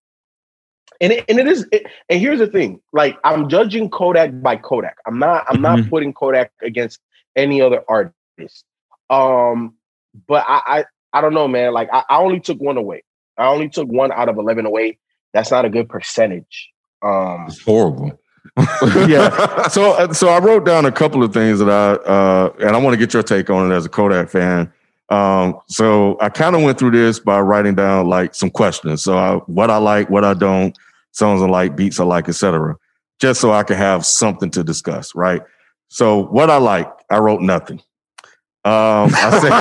and 1.02 1.14
it, 1.14 1.26
and 1.28 1.40
it 1.40 1.48
is. 1.48 1.68
It, 1.72 1.86
and 2.10 2.20
here's 2.20 2.40
the 2.40 2.48
thing: 2.48 2.82
like, 2.92 3.18
I'm 3.24 3.50
judging 3.50 3.90
Kodak 3.90 4.42
by 4.42 4.56
Kodak. 4.56 4.98
I'm 5.06 5.20
not. 5.20 5.46
I'm 5.48 5.56
mm-hmm. 5.56 5.62
not 5.64 5.90
putting 5.90 6.14
Kodak 6.14 6.52
against 6.62 7.00
any 7.36 7.62
other 7.62 7.84
artist. 7.88 8.64
Um, 9.10 9.76
but 10.28 10.46
I, 10.48 10.62
I, 10.66 10.86
I 11.14 11.22
don't 11.22 11.34
know, 11.34 11.48
man. 11.48 11.74
Like, 11.74 11.90
I, 11.92 12.04
I 12.10 12.18
only 12.18 12.40
took 12.40 12.60
one 12.60 12.78
away. 12.78 13.04
I 13.38 13.48
only 13.48 13.70
took 13.70 13.88
one 13.88 14.12
out 14.12 14.30
of 14.30 14.38
eleven 14.38 14.66
away. 14.66 15.00
That's 15.34 15.52
not 15.52 15.66
a 15.66 15.70
good 15.70 15.90
percentage. 15.90 16.70
Um, 17.02 17.46
it's 17.48 17.62
horrible. 17.62 18.20
yeah. 19.08 19.68
So 19.68 20.12
so 20.12 20.28
I 20.30 20.40
wrote 20.40 20.66
down 20.66 20.86
a 20.86 20.92
couple 20.92 21.24
of 21.24 21.34
things 21.34 21.60
that 21.60 21.70
I 21.70 21.94
uh, 21.94 22.54
and 22.60 22.76
I 22.76 22.80
want 22.80 22.94
to 22.94 22.98
get 22.98 23.14
your 23.14 23.24
take 23.24 23.50
on 23.50 23.72
it 23.72 23.76
as 23.76 23.86
a 23.86 23.90
Kodak 23.90 24.30
fan. 24.30 24.72
Um, 25.10 25.60
so 25.68 26.18
I 26.22 26.30
kind 26.30 26.56
of 26.56 26.64
went 26.64 26.80
through 26.80 26.92
this 26.92 27.20
by 27.20 27.40
writing 27.42 27.76
down 27.76 28.08
like 28.08 28.36
some 28.36 28.50
questions. 28.50 29.04
So 29.04 29.18
I, 29.18 29.36
what 29.46 29.70
I 29.70 29.78
like, 29.78 30.10
what 30.10 30.24
I 30.24 30.34
don't, 30.34 30.78
songs 31.12 31.42
I 31.42 31.46
like, 31.46 31.76
beats 31.76 32.00
I 32.00 32.04
like, 32.04 32.30
etc. 32.30 32.76
Just 33.20 33.42
so 33.42 33.52
I 33.52 33.64
could 33.64 33.78
have 33.78 34.06
something 34.06 34.50
to 34.52 34.64
discuss, 34.64 35.14
right? 35.16 35.42
So 35.90 36.26
what 36.26 36.50
I 36.50 36.58
like, 36.58 36.92
I 37.10 37.20
wrote 37.20 37.42
nothing. 37.42 37.82
Um, 38.66 39.12
I 39.14 39.40
said, 39.42 39.52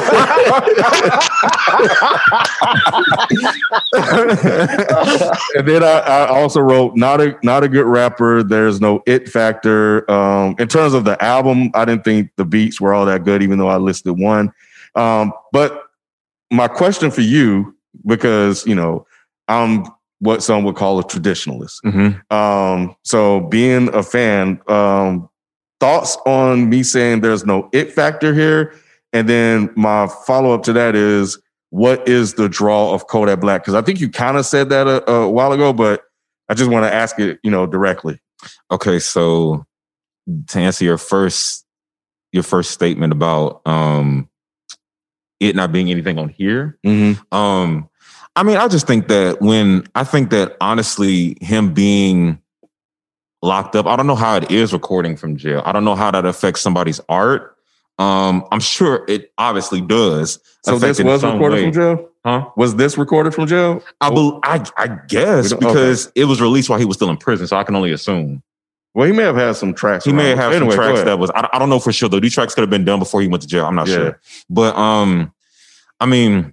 and 5.59 5.67
then 5.67 5.83
I, 5.83 5.99
I, 5.99 6.29
also 6.29 6.61
wrote 6.61 6.95
not 6.95 7.21
a 7.21 7.37
not 7.43 7.65
a 7.65 7.69
good 7.69 7.85
rapper. 7.85 8.45
There's 8.45 8.81
no 8.81 9.03
it 9.05 9.29
factor. 9.29 10.09
Um, 10.09 10.55
in 10.61 10.69
terms 10.69 10.95
of 10.95 11.05
the 11.05 11.21
album, 11.21 11.73
I 11.75 11.85
didn't 11.85 12.05
think 12.05 12.31
the 12.37 12.45
beats 12.45 12.81
were 12.81 12.95
all 12.95 13.05
that 13.07 13.25
good, 13.25 13.43
even 13.43 13.59
though 13.59 13.67
I 13.67 13.79
listed 13.79 14.17
one. 14.17 14.53
Um, 14.95 15.33
but 15.53 15.85
my 16.51 16.69
question 16.69 17.11
for 17.11 17.23
you, 17.23 17.77
because 18.07 18.67
you 18.67 18.75
know, 18.75 19.07
I'm 19.49 19.85
what 20.21 20.43
some 20.43 20.63
would 20.65 20.77
call 20.77 21.01
a 21.01 21.05
traditionalist. 21.05 21.81
Mm-hmm. 21.85 22.35
Um, 22.35 22.95
so 23.03 23.41
being 23.41 23.93
a 23.93 24.05
fan, 24.05 24.61
um, 24.69 25.29
thoughts 25.81 26.17
on 26.27 26.69
me 26.69 26.85
saying 26.85 27.23
there's 27.23 27.45
no 27.45 27.69
it 27.73 27.93
factor 27.93 28.33
here, 28.35 28.75
and 29.13 29.29
then 29.29 29.71
my 29.77 30.07
follow 30.27 30.53
up 30.53 30.63
to 30.65 30.73
that 30.75 30.95
is 30.95 31.39
what 31.71 32.07
is 32.07 32.35
the 32.35 32.49
draw 32.49 32.93
of 32.93 33.07
Kodak 33.07 33.41
Black? 33.41 33.63
Because 33.63 33.75
I 33.75 33.83
think 33.83 33.99
you 33.99 34.11
kind 34.11 34.37
of 34.37 34.45
said 34.45 34.69
that 34.69 34.87
a, 34.87 35.11
a 35.11 35.29
while 35.29 35.53
ago, 35.53 35.73
but 35.73 36.03
I 36.49 36.55
just 36.55 36.71
want 36.71 36.85
to 36.85 36.93
ask 36.93 37.19
it, 37.19 37.41
you 37.43 37.51
know, 37.51 37.67
directly. 37.67 38.21
Okay, 38.71 38.99
so 38.99 39.65
to 40.49 40.59
answer 40.59 40.85
your 40.85 40.99
first 40.99 41.65
your 42.31 42.43
first 42.43 42.71
statement 42.71 43.13
about 43.13 43.61
um 43.67 44.29
it 45.43 45.57
not 45.57 45.73
being 45.73 45.91
anything 45.91 46.19
on 46.19 46.29
here. 46.29 46.79
Mm-hmm. 46.87 47.35
Um, 47.37 47.89
I 48.35 48.43
mean, 48.43 48.57
I 48.57 48.69
just 48.69 48.87
think 48.87 49.09
that 49.09 49.41
when 49.41 49.87
I 49.95 50.05
think 50.05 50.31
that 50.31 50.57
honestly, 50.61 51.37
him 51.41 51.75
being 51.75 52.41
locked 53.43 53.77
up, 53.77 53.87
I 53.87 53.97
don't 53.97 54.07
know 54.07 54.15
how 54.15 54.37
it 54.37 54.51
is 54.51 54.73
recording 54.73 55.17
from 55.17 55.37
jail. 55.37 55.63
I 55.65 55.73
don't 55.73 55.85
know 55.85 55.97
how 55.97 56.11
that 56.11 56.25
affects 56.25 56.61
somebody's 56.61 57.01
art. 57.09 57.57
Um, 57.99 58.47
I'm 58.51 58.61
sure 58.61 59.05
it 59.07 59.33
obviously 59.37 59.81
does. 59.81 60.39
So 60.65 60.79
this 60.79 61.03
was 61.03 61.23
recorded 61.23 61.57
way. 61.57 61.63
from 61.65 61.73
jail. 61.73 62.09
Huh? 62.25 62.49
Was 62.57 62.77
this 62.77 62.97
recorded 62.97 63.35
from 63.35 63.49
jail? 63.49 63.83
I 64.01 64.11
be, 64.11 64.39
I, 64.45 64.65
I 64.77 64.99
guess 65.09 65.53
because 65.53 66.07
okay. 66.07 66.21
it 66.23 66.25
was 66.25 66.41
released 66.41 66.71
while 66.71 66.79
he 66.79 66.85
was 66.85 66.97
still 66.97 67.11
in 67.11 67.17
prison, 67.17 67.47
so 67.47 67.57
I 67.57 67.65
can 67.65 67.75
only 67.75 67.93
assume. 67.93 68.43
Well, 68.95 69.07
he 69.07 69.13
may 69.13 69.23
have 69.23 69.37
had 69.37 69.57
some 69.57 69.73
tracks. 69.73 70.05
He 70.05 70.13
may 70.13 70.31
have 70.31 70.39
had 70.39 70.53
anyway, 70.53 70.75
some 70.75 70.85
tracks 70.85 71.03
that 71.03 71.19
was. 71.19 71.31
I, 71.31 71.49
I, 71.53 71.59
don't 71.59 71.71
know 71.71 71.79
for 71.79 71.93
sure 71.93 72.09
though. 72.09 72.21
These 72.21 72.35
tracks 72.35 72.55
could 72.55 72.61
have 72.61 72.71
been 72.71 72.85
done 72.85 72.99
before 72.99 73.23
he 73.23 73.29
went 73.29 73.43
to 73.43 73.49
jail. 73.49 73.65
I'm 73.65 73.75
not 73.75 73.89
yeah. 73.89 73.95
sure. 73.95 74.21
But 74.51 74.77
um, 74.77 75.33
I 75.99 76.07
mean, 76.07 76.53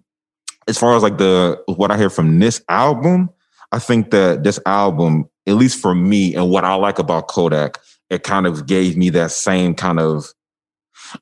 as 0.68 0.78
far 0.78 0.96
as 0.96 1.04
like 1.04 1.18
the 1.18 1.62
what 1.66 1.92
I 1.92 1.98
hear 1.98 2.10
from 2.10 2.40
this 2.40 2.62
album, 2.70 3.30
I 3.72 3.80
think 3.80 4.12
that 4.12 4.44
this 4.44 4.60
album, 4.66 5.30
at 5.48 5.56
least 5.56 5.82
for 5.82 5.94
me, 5.94 6.34
and 6.34 6.50
what 6.50 6.64
I 6.64 6.76
like 6.76 6.98
about 6.98 7.28
Kodak, 7.28 7.78
it 8.10 8.24
kind 8.24 8.48
of 8.48 8.66
gave 8.66 8.96
me 8.96 9.10
that 9.12 9.32
same 9.32 9.76
kind 9.76 10.00
of. 10.00 10.34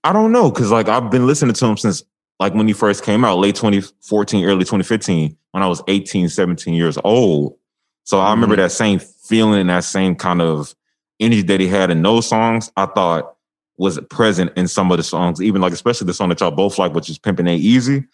I 0.03 0.11
don't 0.13 0.31
know, 0.31 0.51
because 0.51 0.69
like 0.69 0.89
I've 0.89 1.09
been 1.09 1.25
listening 1.25 1.53
to 1.55 1.65
him 1.65 1.77
since 1.77 2.03
like 2.39 2.53
when 2.53 2.67
he 2.67 2.73
first 2.73 3.03
came 3.03 3.25
out, 3.25 3.39
late 3.39 3.55
2014, 3.55 4.45
early 4.45 4.59
2015, 4.59 5.35
when 5.51 5.63
I 5.63 5.67
was 5.67 5.81
18, 5.87 6.29
17 6.29 6.73
years 6.73 6.97
old. 7.03 7.57
So 8.03 8.19
I 8.19 8.31
remember 8.31 8.55
mm-hmm. 8.55 8.63
that 8.63 8.71
same 8.71 8.99
feeling, 8.99 9.67
that 9.67 9.83
same 9.83 10.15
kind 10.15 10.41
of 10.41 10.75
energy 11.19 11.41
that 11.43 11.59
he 11.59 11.67
had 11.67 11.89
in 11.91 12.01
those 12.01 12.27
songs, 12.27 12.71
I 12.75 12.85
thought 12.85 13.35
was 13.77 13.99
present 14.09 14.51
in 14.55 14.67
some 14.67 14.91
of 14.91 14.97
the 14.97 15.03
songs, 15.03 15.41
even 15.41 15.61
like 15.61 15.73
especially 15.73 16.07
the 16.07 16.13
song 16.13 16.29
that 16.29 16.39
y'all 16.39 16.51
both 16.51 16.77
like, 16.79 16.93
which 16.93 17.09
is 17.09 17.19
Pimpin' 17.19 17.47
Ain't 17.47 17.61
Easy. 17.61 18.05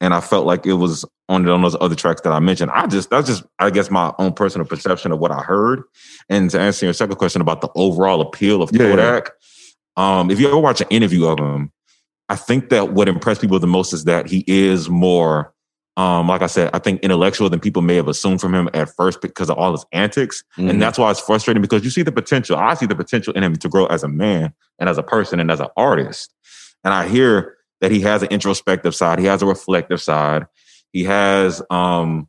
And 0.00 0.12
I 0.12 0.20
felt 0.20 0.46
like 0.46 0.66
it 0.66 0.72
was 0.74 1.04
on, 1.28 1.48
on 1.48 1.62
those 1.62 1.76
other 1.80 1.94
tracks 1.94 2.22
that 2.22 2.32
I 2.32 2.40
mentioned. 2.40 2.72
I 2.72 2.88
just 2.88 3.08
that's 3.08 3.28
just 3.28 3.44
I 3.60 3.70
guess 3.70 3.88
my 3.88 4.12
own 4.18 4.32
personal 4.32 4.66
perception 4.66 5.12
of 5.12 5.20
what 5.20 5.30
I 5.30 5.40
heard. 5.40 5.84
And 6.28 6.50
to 6.50 6.60
answer 6.60 6.86
your 6.86 6.92
second 6.92 7.16
question 7.16 7.40
about 7.40 7.60
the 7.60 7.68
overall 7.76 8.20
appeal 8.20 8.62
of 8.62 8.70
yeah, 8.72 8.78
Kodak, 8.78 9.30
yeah. 9.96 10.18
um, 10.18 10.30
if 10.30 10.40
you 10.40 10.48
ever 10.48 10.58
watch 10.58 10.80
an 10.80 10.88
interview 10.90 11.26
of 11.26 11.38
him, 11.38 11.70
I 12.28 12.34
think 12.34 12.70
that 12.70 12.92
what 12.92 13.08
impressed 13.08 13.40
people 13.40 13.58
the 13.60 13.66
most 13.68 13.92
is 13.92 14.04
that 14.04 14.26
he 14.26 14.44
is 14.48 14.90
more 14.90 15.54
um, 15.96 16.28
like 16.28 16.42
I 16.42 16.46
said, 16.46 16.70
I 16.72 16.78
think 16.78 17.02
intellectual 17.02 17.50
than 17.50 17.60
people 17.60 17.82
may 17.82 17.96
have 17.96 18.08
assumed 18.08 18.40
from 18.40 18.54
him 18.54 18.68
at 18.72 18.88
first 18.88 19.20
because 19.20 19.50
of 19.50 19.58
all 19.58 19.72
his 19.72 19.84
antics. 19.92 20.42
Mm-hmm. 20.56 20.70
And 20.70 20.82
that's 20.82 20.98
why 20.98 21.10
it's 21.10 21.20
frustrating 21.20 21.60
because 21.60 21.84
you 21.84 21.90
see 21.90 22.02
the 22.02 22.12
potential. 22.12 22.56
I 22.56 22.74
see 22.74 22.86
the 22.86 22.94
potential 22.94 23.34
in 23.34 23.42
him 23.42 23.56
to 23.56 23.68
grow 23.68 23.86
as 23.86 24.02
a 24.02 24.08
man 24.08 24.54
and 24.78 24.88
as 24.88 24.96
a 24.96 25.02
person 25.02 25.38
and 25.38 25.50
as 25.50 25.60
an 25.60 25.68
artist. 25.76 26.32
And 26.82 26.94
I 26.94 27.08
hear 27.08 27.56
that 27.80 27.90
he 27.90 28.00
has 28.00 28.22
an 28.22 28.28
introspective 28.28 28.94
side, 28.94 29.18
he 29.18 29.26
has 29.26 29.42
a 29.42 29.46
reflective 29.46 30.00
side, 30.00 30.46
he 30.92 31.04
has 31.04 31.60
um 31.68 32.28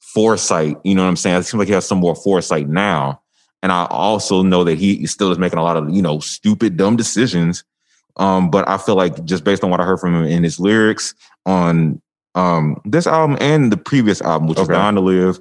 foresight. 0.00 0.76
You 0.82 0.94
know 0.94 1.02
what 1.02 1.08
I'm 1.08 1.16
saying? 1.16 1.36
It 1.36 1.42
seems 1.44 1.58
like 1.58 1.68
he 1.68 1.74
has 1.74 1.86
some 1.86 1.98
more 1.98 2.14
foresight 2.16 2.68
now. 2.68 3.20
And 3.62 3.72
I 3.72 3.86
also 3.86 4.42
know 4.42 4.64
that 4.64 4.76
he 4.76 5.06
still 5.06 5.32
is 5.32 5.38
making 5.38 5.58
a 5.58 5.62
lot 5.62 5.76
of, 5.76 5.88
you 5.90 6.02
know, 6.02 6.18
stupid, 6.20 6.76
dumb 6.76 6.96
decisions. 6.96 7.64
Um, 8.16 8.50
but 8.50 8.68
I 8.68 8.76
feel 8.76 8.94
like 8.94 9.24
just 9.24 9.42
based 9.42 9.64
on 9.64 9.70
what 9.70 9.80
I 9.80 9.84
heard 9.84 9.98
from 9.98 10.14
him 10.14 10.24
in 10.24 10.44
his 10.44 10.60
lyrics, 10.60 11.14
on 11.46 12.00
um, 12.34 12.80
this 12.84 13.06
album 13.06 13.36
and 13.40 13.70
the 13.70 13.76
previous 13.76 14.20
album, 14.22 14.48
which 14.48 14.58
okay. 14.58 14.72
is 14.72 14.76
Dying 14.76 14.96
to 14.96 15.00
Live, 15.00 15.40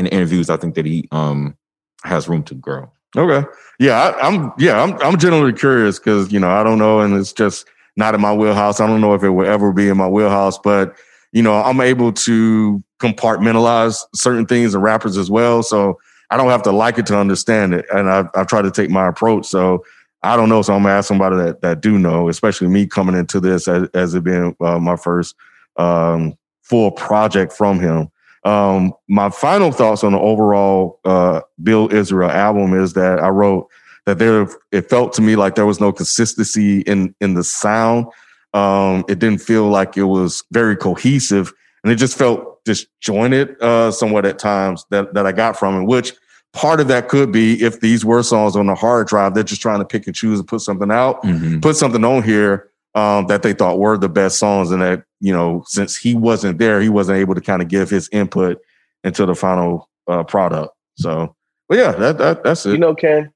in 0.00 0.06
interviews, 0.06 0.50
I 0.50 0.56
think 0.56 0.74
that 0.74 0.86
he 0.86 1.08
um, 1.12 1.56
has 2.04 2.28
room 2.28 2.42
to 2.44 2.54
grow. 2.54 2.90
Okay. 3.16 3.46
Yeah, 3.78 3.98
I, 3.98 4.28
am 4.28 4.52
Yeah, 4.58 4.82
I'm. 4.82 5.00
I'm 5.00 5.18
genuinely 5.18 5.52
curious 5.52 5.98
because 5.98 6.32
you 6.32 6.40
know 6.40 6.50
I 6.50 6.62
don't 6.62 6.78
know, 6.78 7.00
and 7.00 7.14
it's 7.16 7.32
just 7.32 7.66
not 7.96 8.14
in 8.14 8.20
my 8.20 8.32
wheelhouse. 8.32 8.80
I 8.80 8.86
don't 8.86 9.00
know 9.00 9.14
if 9.14 9.22
it 9.22 9.30
will 9.30 9.46
ever 9.46 9.72
be 9.72 9.88
in 9.88 9.96
my 9.96 10.08
wheelhouse, 10.08 10.58
but 10.58 10.96
you 11.32 11.42
know 11.42 11.54
I'm 11.54 11.80
able 11.80 12.12
to 12.12 12.82
compartmentalize 13.00 14.04
certain 14.14 14.46
things 14.46 14.74
and 14.74 14.82
rappers 14.82 15.16
as 15.16 15.30
well. 15.30 15.62
So 15.62 15.98
I 16.30 16.36
don't 16.36 16.50
have 16.50 16.62
to 16.62 16.72
like 16.72 16.98
it 16.98 17.06
to 17.06 17.18
understand 17.18 17.74
it, 17.74 17.84
and 17.92 18.08
I 18.08 18.28
I 18.34 18.44
try 18.44 18.62
to 18.62 18.70
take 18.70 18.90
my 18.90 19.08
approach. 19.08 19.46
So 19.46 19.84
I 20.22 20.36
don't 20.36 20.48
know. 20.48 20.62
So 20.62 20.74
I'm 20.74 20.82
gonna 20.82 20.94
ask 20.94 21.08
somebody 21.08 21.36
that 21.36 21.62
that 21.62 21.80
do 21.80 21.98
know, 21.98 22.28
especially 22.28 22.68
me 22.68 22.86
coming 22.86 23.16
into 23.16 23.40
this 23.40 23.66
as, 23.66 23.88
as 23.92 24.14
it 24.14 24.22
being 24.22 24.54
uh, 24.60 24.78
my 24.78 24.96
first 24.96 25.34
um, 25.76 26.34
full 26.62 26.90
project 26.92 27.52
from 27.52 27.80
him. 27.80 28.08
Um, 28.44 28.92
my 29.08 29.28
final 29.30 29.70
thoughts 29.70 30.02
on 30.02 30.12
the 30.12 30.18
overall 30.18 30.98
uh, 31.04 31.40
Bill 31.62 31.92
Israel 31.92 32.30
album 32.30 32.72
is 32.72 32.94
that 32.94 33.18
I 33.20 33.28
wrote 33.28 33.68
that 34.06 34.18
there 34.18 34.48
it 34.72 34.88
felt 34.88 35.12
to 35.14 35.22
me 35.22 35.36
like 35.36 35.56
there 35.56 35.66
was 35.66 35.80
no 35.80 35.92
consistency 35.92 36.80
in 36.82 37.14
in 37.20 37.34
the 37.34 37.44
sound. 37.44 38.06
Um, 38.54 39.04
it 39.08 39.18
didn't 39.18 39.42
feel 39.42 39.68
like 39.68 39.96
it 39.96 40.04
was 40.04 40.42
very 40.52 40.74
cohesive, 40.76 41.52
and 41.84 41.92
it 41.92 41.96
just 41.96 42.16
felt 42.16 42.64
disjointed 42.64 43.60
uh, 43.62 43.90
somewhat 43.90 44.24
at 44.24 44.38
times 44.38 44.86
that 44.90 45.12
that 45.14 45.26
I 45.26 45.32
got 45.32 45.58
from 45.58 45.82
it. 45.82 45.84
Which 45.84 46.14
part 46.54 46.80
of 46.80 46.88
that 46.88 47.08
could 47.08 47.30
be 47.30 47.62
if 47.62 47.80
these 47.80 48.04
were 48.04 48.22
songs 48.22 48.56
on 48.56 48.66
the 48.66 48.74
hard 48.74 49.06
drive, 49.06 49.34
they're 49.34 49.44
just 49.44 49.62
trying 49.62 49.78
to 49.80 49.84
pick 49.84 50.06
and 50.06 50.16
choose 50.16 50.38
and 50.40 50.48
put 50.48 50.62
something 50.62 50.90
out, 50.90 51.22
Mhm. 51.22 51.60
put 51.62 51.76
something 51.76 52.04
on 52.04 52.22
here 52.22 52.68
um, 52.94 53.26
that 53.28 53.42
they 53.42 53.52
thought 53.52 53.78
were 53.78 53.96
the 53.98 54.08
best 54.08 54.38
songs, 54.38 54.70
and 54.72 54.82
that 54.82 55.04
you 55.20 55.32
know 55.32 55.62
since 55.66 55.96
he 55.96 56.14
wasn't 56.14 56.58
there, 56.58 56.80
he 56.80 56.88
wasn't 56.88 57.18
able 57.18 57.34
to 57.34 57.40
kind 57.40 57.62
of 57.62 57.68
give 57.68 57.90
his 57.90 58.08
input 58.12 58.60
into 59.04 59.26
the 59.26 59.34
final 59.34 59.88
uh, 60.08 60.24
product. 60.24 60.74
So, 60.96 61.34
but 61.68 61.78
yeah, 61.78 61.92
that, 61.92 62.18
that 62.18 62.44
that's 62.44 62.66
it. 62.66 62.72
You 62.72 62.78
know, 62.78 62.94
Ken, 62.94 63.32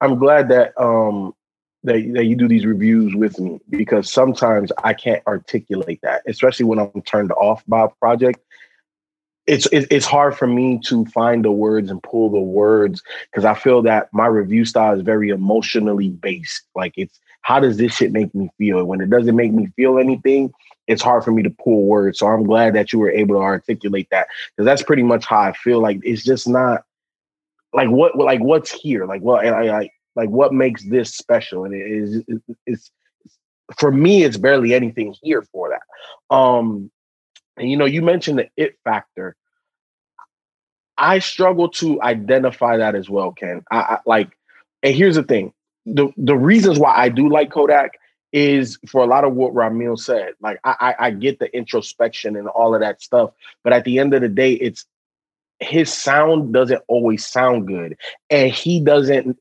I'm 0.00 0.18
glad 0.18 0.48
that 0.50 0.78
um 0.80 1.34
that, 1.84 2.12
that 2.14 2.24
you 2.24 2.34
do 2.34 2.48
these 2.48 2.64
reviews 2.64 3.14
with 3.14 3.38
me 3.38 3.60
because 3.70 4.10
sometimes 4.10 4.72
I 4.82 4.94
can't 4.94 5.22
articulate 5.26 6.00
that, 6.02 6.22
especially 6.26 6.64
when 6.64 6.78
I'm 6.78 7.02
turned 7.02 7.30
off 7.32 7.62
by 7.68 7.84
a 7.84 7.88
project. 7.88 8.40
It's 9.46 9.66
it, 9.66 9.86
it's 9.90 10.06
hard 10.06 10.36
for 10.36 10.46
me 10.46 10.80
to 10.86 11.04
find 11.06 11.44
the 11.44 11.52
words 11.52 11.90
and 11.90 12.02
pull 12.02 12.30
the 12.30 12.40
words 12.40 13.02
because 13.30 13.44
I 13.44 13.52
feel 13.52 13.82
that 13.82 14.08
my 14.12 14.26
review 14.26 14.64
style 14.64 14.96
is 14.96 15.02
very 15.02 15.28
emotionally 15.28 16.08
based. 16.08 16.62
Like 16.74 16.94
it's 16.96 17.20
how 17.42 17.60
does 17.60 17.76
this 17.76 17.94
shit 17.94 18.10
make 18.10 18.34
me 18.34 18.48
feel? 18.56 18.86
When 18.86 19.02
it 19.02 19.10
doesn't 19.10 19.36
make 19.36 19.52
me 19.52 19.68
feel 19.76 19.98
anything, 19.98 20.50
it's 20.86 21.02
hard 21.02 21.24
for 21.24 21.32
me 21.32 21.42
to 21.42 21.50
pull 21.50 21.82
words. 21.82 22.18
So 22.18 22.26
I'm 22.26 22.44
glad 22.44 22.74
that 22.74 22.92
you 22.92 22.98
were 22.98 23.10
able 23.10 23.36
to 23.36 23.40
articulate 23.42 24.08
that 24.10 24.26
because 24.56 24.66
that's 24.66 24.82
pretty 24.82 25.02
much 25.02 25.24
how 25.24 25.38
I 25.40 25.52
feel. 25.52 25.80
Like 25.80 26.00
it's 26.02 26.22
just 26.24 26.48
not 26.48 26.82
like 27.72 27.90
what 27.90 28.16
like 28.16 28.40
what's 28.40 28.70
here 28.70 29.04
like 29.04 29.20
what 29.20 29.44
and 29.44 29.54
I 29.54 29.64
like 29.64 29.92
like 30.16 30.30
what 30.30 30.52
makes 30.54 30.84
this 30.88 31.14
special 31.14 31.64
and 31.64 31.74
it 31.74 31.90
is 31.90 32.22
it- 32.28 32.56
it's 32.66 32.90
for 33.78 33.90
me 33.90 34.22
it's 34.22 34.36
barely 34.36 34.74
anything 34.74 35.14
here 35.22 35.42
for 35.42 35.70
that 35.70 36.34
um 36.34 36.90
and 37.56 37.70
you 37.70 37.76
know 37.76 37.84
you 37.84 38.02
mentioned 38.02 38.38
the 38.38 38.48
it 38.56 38.76
factor 38.84 39.36
i 40.98 41.18
struggle 41.18 41.68
to 41.68 42.00
identify 42.02 42.76
that 42.76 42.94
as 42.94 43.08
well 43.08 43.32
ken 43.32 43.62
i, 43.70 43.78
I 43.78 43.98
like 44.06 44.30
and 44.82 44.94
here's 44.94 45.16
the 45.16 45.22
thing 45.22 45.52
the 45.86 46.08
the 46.16 46.36
reasons 46.36 46.78
why 46.78 46.94
i 46.94 47.08
do 47.08 47.28
like 47.28 47.50
kodak 47.50 47.92
is 48.34 48.78
for 48.88 49.02
a 49.04 49.06
lot 49.06 49.22
of 49.24 49.32
what 49.34 49.54
rahmil 49.54 49.96
said 49.96 50.32
like 50.40 50.58
I, 50.64 50.74
I 50.80 51.06
i 51.06 51.10
get 51.12 51.38
the 51.38 51.54
introspection 51.56 52.34
and 52.34 52.48
all 52.48 52.74
of 52.74 52.80
that 52.80 53.00
stuff 53.00 53.30
but 53.62 53.72
at 53.72 53.84
the 53.84 54.00
end 54.00 54.12
of 54.12 54.22
the 54.22 54.28
day 54.28 54.54
it's 54.54 54.84
his 55.60 55.92
sound 55.92 56.52
doesn't 56.52 56.82
always 56.88 57.24
sound 57.24 57.68
good 57.68 57.96
and 58.30 58.50
he 58.50 58.80
doesn't 58.80 59.38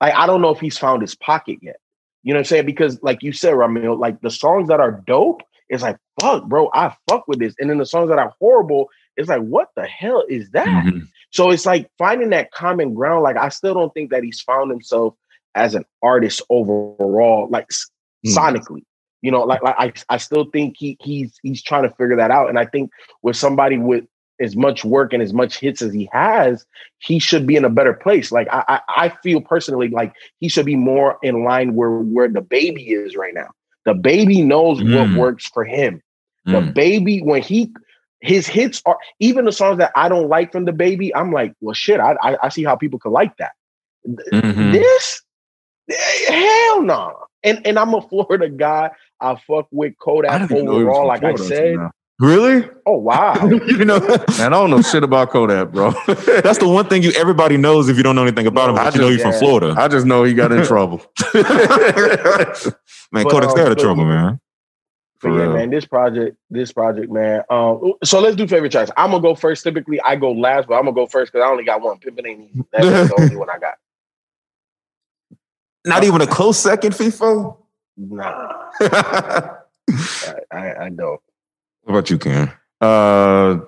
like 0.00 0.12
i 0.14 0.26
don't 0.26 0.42
know 0.42 0.50
if 0.50 0.58
he's 0.58 0.76
found 0.76 1.02
his 1.02 1.14
pocket 1.14 1.58
yet 1.62 1.76
you 2.24 2.32
know 2.34 2.38
what 2.38 2.40
i'm 2.40 2.44
saying 2.46 2.66
because 2.66 3.00
like 3.02 3.22
you 3.22 3.32
said 3.32 3.54
rahmil 3.54 3.96
like 3.98 4.20
the 4.22 4.30
songs 4.30 4.66
that 4.68 4.80
are 4.80 5.00
dope 5.06 5.42
it's 5.68 5.84
like 5.84 5.96
fuck 6.20 6.44
bro 6.46 6.68
i 6.74 6.92
fuck 7.08 7.28
with 7.28 7.38
this 7.38 7.54
and 7.60 7.70
then 7.70 7.78
the 7.78 7.86
songs 7.86 8.08
that 8.08 8.18
are 8.18 8.34
horrible 8.40 8.90
it's 9.16 9.28
like 9.28 9.42
what 9.42 9.68
the 9.76 9.84
hell 9.86 10.24
is 10.28 10.50
that 10.50 10.66
Mhm. 10.66 11.06
so 11.30 11.50
it's 11.50 11.64
like 11.64 11.88
finding 11.96 12.30
that 12.30 12.50
common 12.50 12.92
ground 12.92 13.22
like 13.22 13.36
i 13.36 13.48
still 13.50 13.74
don't 13.74 13.94
think 13.94 14.10
that 14.10 14.24
he's 14.24 14.40
found 14.40 14.68
himself 14.68 15.14
as 15.54 15.76
an 15.76 15.84
artist 16.02 16.42
overall 16.50 17.46
like 17.50 17.68
Hmm. 18.24 18.38
sonically 18.38 18.82
you 19.22 19.30
know 19.30 19.42
like, 19.42 19.62
like 19.62 19.74
I, 19.78 19.92
I 20.14 20.16
still 20.18 20.46
think 20.52 20.76
he 20.78 20.96
he's 21.00 21.38
he's 21.42 21.62
trying 21.62 21.82
to 21.84 21.90
figure 21.90 22.16
that 22.16 22.30
out 22.30 22.48
and 22.48 22.58
i 22.58 22.64
think 22.66 22.90
with 23.22 23.36
somebody 23.36 23.78
with 23.78 24.04
as 24.40 24.56
much 24.56 24.84
work 24.84 25.12
and 25.12 25.22
as 25.22 25.32
much 25.32 25.58
hits 25.60 25.82
as 25.82 25.92
he 25.92 26.08
has, 26.10 26.66
he 26.98 27.20
should 27.20 27.46
be 27.46 27.54
in 27.54 27.64
a 27.64 27.70
better 27.70 27.92
place. 27.94 28.32
Like 28.32 28.48
I, 28.50 28.64
I, 28.66 28.80
I 29.04 29.08
feel 29.22 29.40
personally 29.40 29.88
like 29.88 30.12
he 30.40 30.48
should 30.48 30.66
be 30.66 30.74
more 30.74 31.16
in 31.22 31.44
line 31.44 31.76
where 31.76 31.90
where 31.98 32.28
DaBaby 32.28 32.84
is 32.88 33.14
right 33.14 33.34
now. 33.34 33.50
DaBaby 33.86 34.44
knows 34.44 34.80
Mm. 34.80 34.96
what 34.96 35.16
works 35.16 35.46
for 35.46 35.64
him. 35.64 36.00
The 36.46 36.60
Mm. 36.60 36.74
baby 36.74 37.20
when 37.22 37.40
he 37.40 37.72
his 38.20 38.48
hits 38.48 38.82
are 38.84 38.98
even 39.20 39.44
the 39.44 39.52
songs 39.52 39.78
that 39.78 39.92
I 39.94 40.08
don't 40.08 40.28
like 40.28 40.50
from 40.50 40.66
DaBaby. 40.66 41.10
I'm 41.14 41.30
like, 41.30 41.52
well, 41.60 41.74
shit. 41.74 42.00
I 42.00 42.16
I, 42.20 42.36
I 42.44 42.48
see 42.48 42.64
how 42.64 42.74
people 42.74 42.98
could 42.98 43.12
like 43.12 43.36
that. 43.36 43.52
Mhm. 44.32 44.72
This 44.72 45.22
eh, 45.88 46.32
hell 46.32 46.82
no. 46.82 47.16
And 47.44 47.66
and 47.66 47.78
I'm 47.78 47.94
a 47.94 48.00
Florida 48.02 48.48
guy. 48.48 48.90
I 49.20 49.34
fuck 49.36 49.68
with 49.70 49.92
I 49.92 49.96
Kodak 49.98 50.40
didn't 50.48 50.52
even 50.52 50.64
know 50.66 50.78
he 50.78 50.84
was 50.84 50.96
overall. 50.96 51.00
from 51.02 51.08
Like 51.08 51.24
I 51.24 51.34
Florida 51.36 51.44
said. 51.44 51.64
until 51.66 51.82
now. 51.82 51.90
Really? 52.20 52.68
Oh 52.86 52.98
wow. 52.98 53.34
you 53.66 53.84
know, 53.84 53.98
Man, 53.98 54.20
I 54.40 54.48
don't 54.50 54.70
know 54.70 54.80
shit 54.82 55.02
about 55.02 55.30
Kodak, 55.30 55.72
bro. 55.72 55.90
that's 56.06 56.58
the 56.58 56.68
one 56.68 56.86
thing 56.88 57.02
you 57.02 57.10
everybody 57.16 57.56
knows 57.56 57.88
if 57.88 57.96
you 57.96 58.02
don't 58.04 58.14
know 58.14 58.22
anything 58.22 58.46
about 58.46 58.70
him. 58.70 58.76
I 58.78 58.84
But 58.84 58.94
you 58.94 59.00
know 59.00 59.10
just- 59.12 59.24
he's 59.24 59.38
from. 59.40 59.40
Florida. 59.40 59.74
I 59.76 59.88
just 59.88 60.06
know 60.06 60.22
he 60.22 60.34
got 60.34 60.52
in 60.52 60.64
trouble. 60.64 60.98
man, 61.34 61.44
But, 63.12 63.26
Kodak's 63.26 63.54
um, 63.54 63.60
out 63.60 63.72
of 63.72 63.76
but- 63.76 63.78
trouble, 63.80 64.04
man. 64.04 64.40
But 65.20 65.28
For 65.28 65.36
yeah, 65.38 65.42
real. 65.44 65.52
man, 65.54 65.70
this 65.70 65.84
project, 65.86 66.36
this 66.50 66.72
project, 66.72 67.10
man. 67.10 67.42
Um, 67.48 67.92
so 68.02 68.18
let's 68.20 68.34
do 68.34 68.46
favorite 68.48 68.72
tracks. 68.72 68.90
I'm 68.96 69.10
gonna 69.12 69.22
go 69.22 69.36
first. 69.36 69.62
Typically, 69.62 70.00
I 70.00 70.16
go 70.16 70.32
last, 70.32 70.66
but 70.66 70.74
I'm 70.74 70.82
gonna 70.82 70.94
go 70.96 71.06
first 71.06 71.32
because 71.32 71.44
I 71.46 71.48
only 71.50 71.62
got 71.64 71.80
one. 71.80 71.98
Pimpin' 72.00 72.26
ain't 72.26 72.50
easy. 72.50 72.64
That's 72.72 73.08
the 73.10 73.14
only 73.20 73.36
one 73.36 73.48
I 73.48 73.58
got. 73.58 73.74
Not 75.84 76.04
even 76.04 76.20
a 76.20 76.26
close 76.26 76.58
second, 76.58 76.92
FIFO. 76.92 77.56
Nah, 77.96 78.52
I, 78.80 79.50
I, 80.52 80.84
I 80.84 80.88
don't. 80.90 81.20
about 81.86 82.08
you, 82.10 82.18
Ken? 82.18 82.50
Uh, 82.80 83.58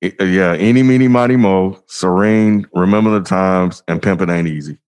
yeah, 0.00 0.54
any, 0.54 0.82
Meeny, 0.82 1.08
Mighty 1.08 1.36
Mo, 1.36 1.82
Serene, 1.86 2.66
Remember 2.74 3.10
the 3.18 3.24
Times, 3.24 3.82
and 3.88 4.00
pimping 4.02 4.30
Ain't 4.30 4.48
Easy. 4.48 4.78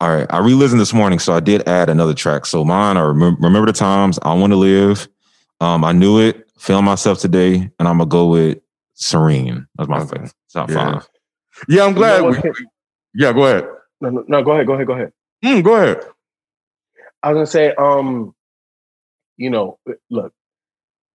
All 0.00 0.10
right, 0.10 0.26
I 0.30 0.38
re-listened 0.38 0.80
this 0.80 0.94
morning, 0.94 1.18
so 1.18 1.32
I 1.34 1.40
did 1.40 1.66
add 1.68 1.88
another 1.90 2.14
track. 2.14 2.46
So 2.46 2.64
mine 2.64 2.96
are 2.96 3.12
"Remember 3.12 3.66
the 3.66 3.72
Times," 3.72 4.18
"I 4.22 4.32
Want 4.34 4.52
to 4.52 4.56
Live," 4.56 5.08
um, 5.60 5.84
"I 5.84 5.92
Knew 5.92 6.20
It," 6.20 6.48
"Feel 6.58 6.82
Myself 6.82 7.18
Today," 7.18 7.54
and 7.78 7.88
I'm 7.88 7.98
gonna 7.98 8.06
go 8.06 8.26
with 8.28 8.58
"Serene." 8.94 9.66
That's 9.76 9.88
my 9.88 9.98
Okay. 10.00 10.08
favorite. 10.10 10.32
Top 10.52 10.70
Yeah. 10.70 10.92
five. 10.92 11.08
Yeah, 11.68 11.82
I'm 11.84 11.88
You 11.90 11.94
know 11.94 12.00
glad. 12.00 12.22
what, 12.22 12.44
we, 12.44 12.66
yeah, 13.14 13.32
go 13.32 13.44
ahead. 13.46 13.68
No, 14.00 14.10
no, 14.10 14.24
no, 14.28 14.42
go 14.44 14.52
ahead, 14.52 14.66
go 14.68 14.74
ahead, 14.74 14.86
go 14.86 14.92
ahead. 14.92 15.12
Mm, 15.44 15.62
go 15.62 15.76
ahead. 15.76 16.00
I 17.22 17.32
was 17.32 17.36
gonna 17.36 17.46
say, 17.46 17.74
um, 17.74 18.34
you 19.36 19.50
know, 19.50 19.78
look, 20.10 20.32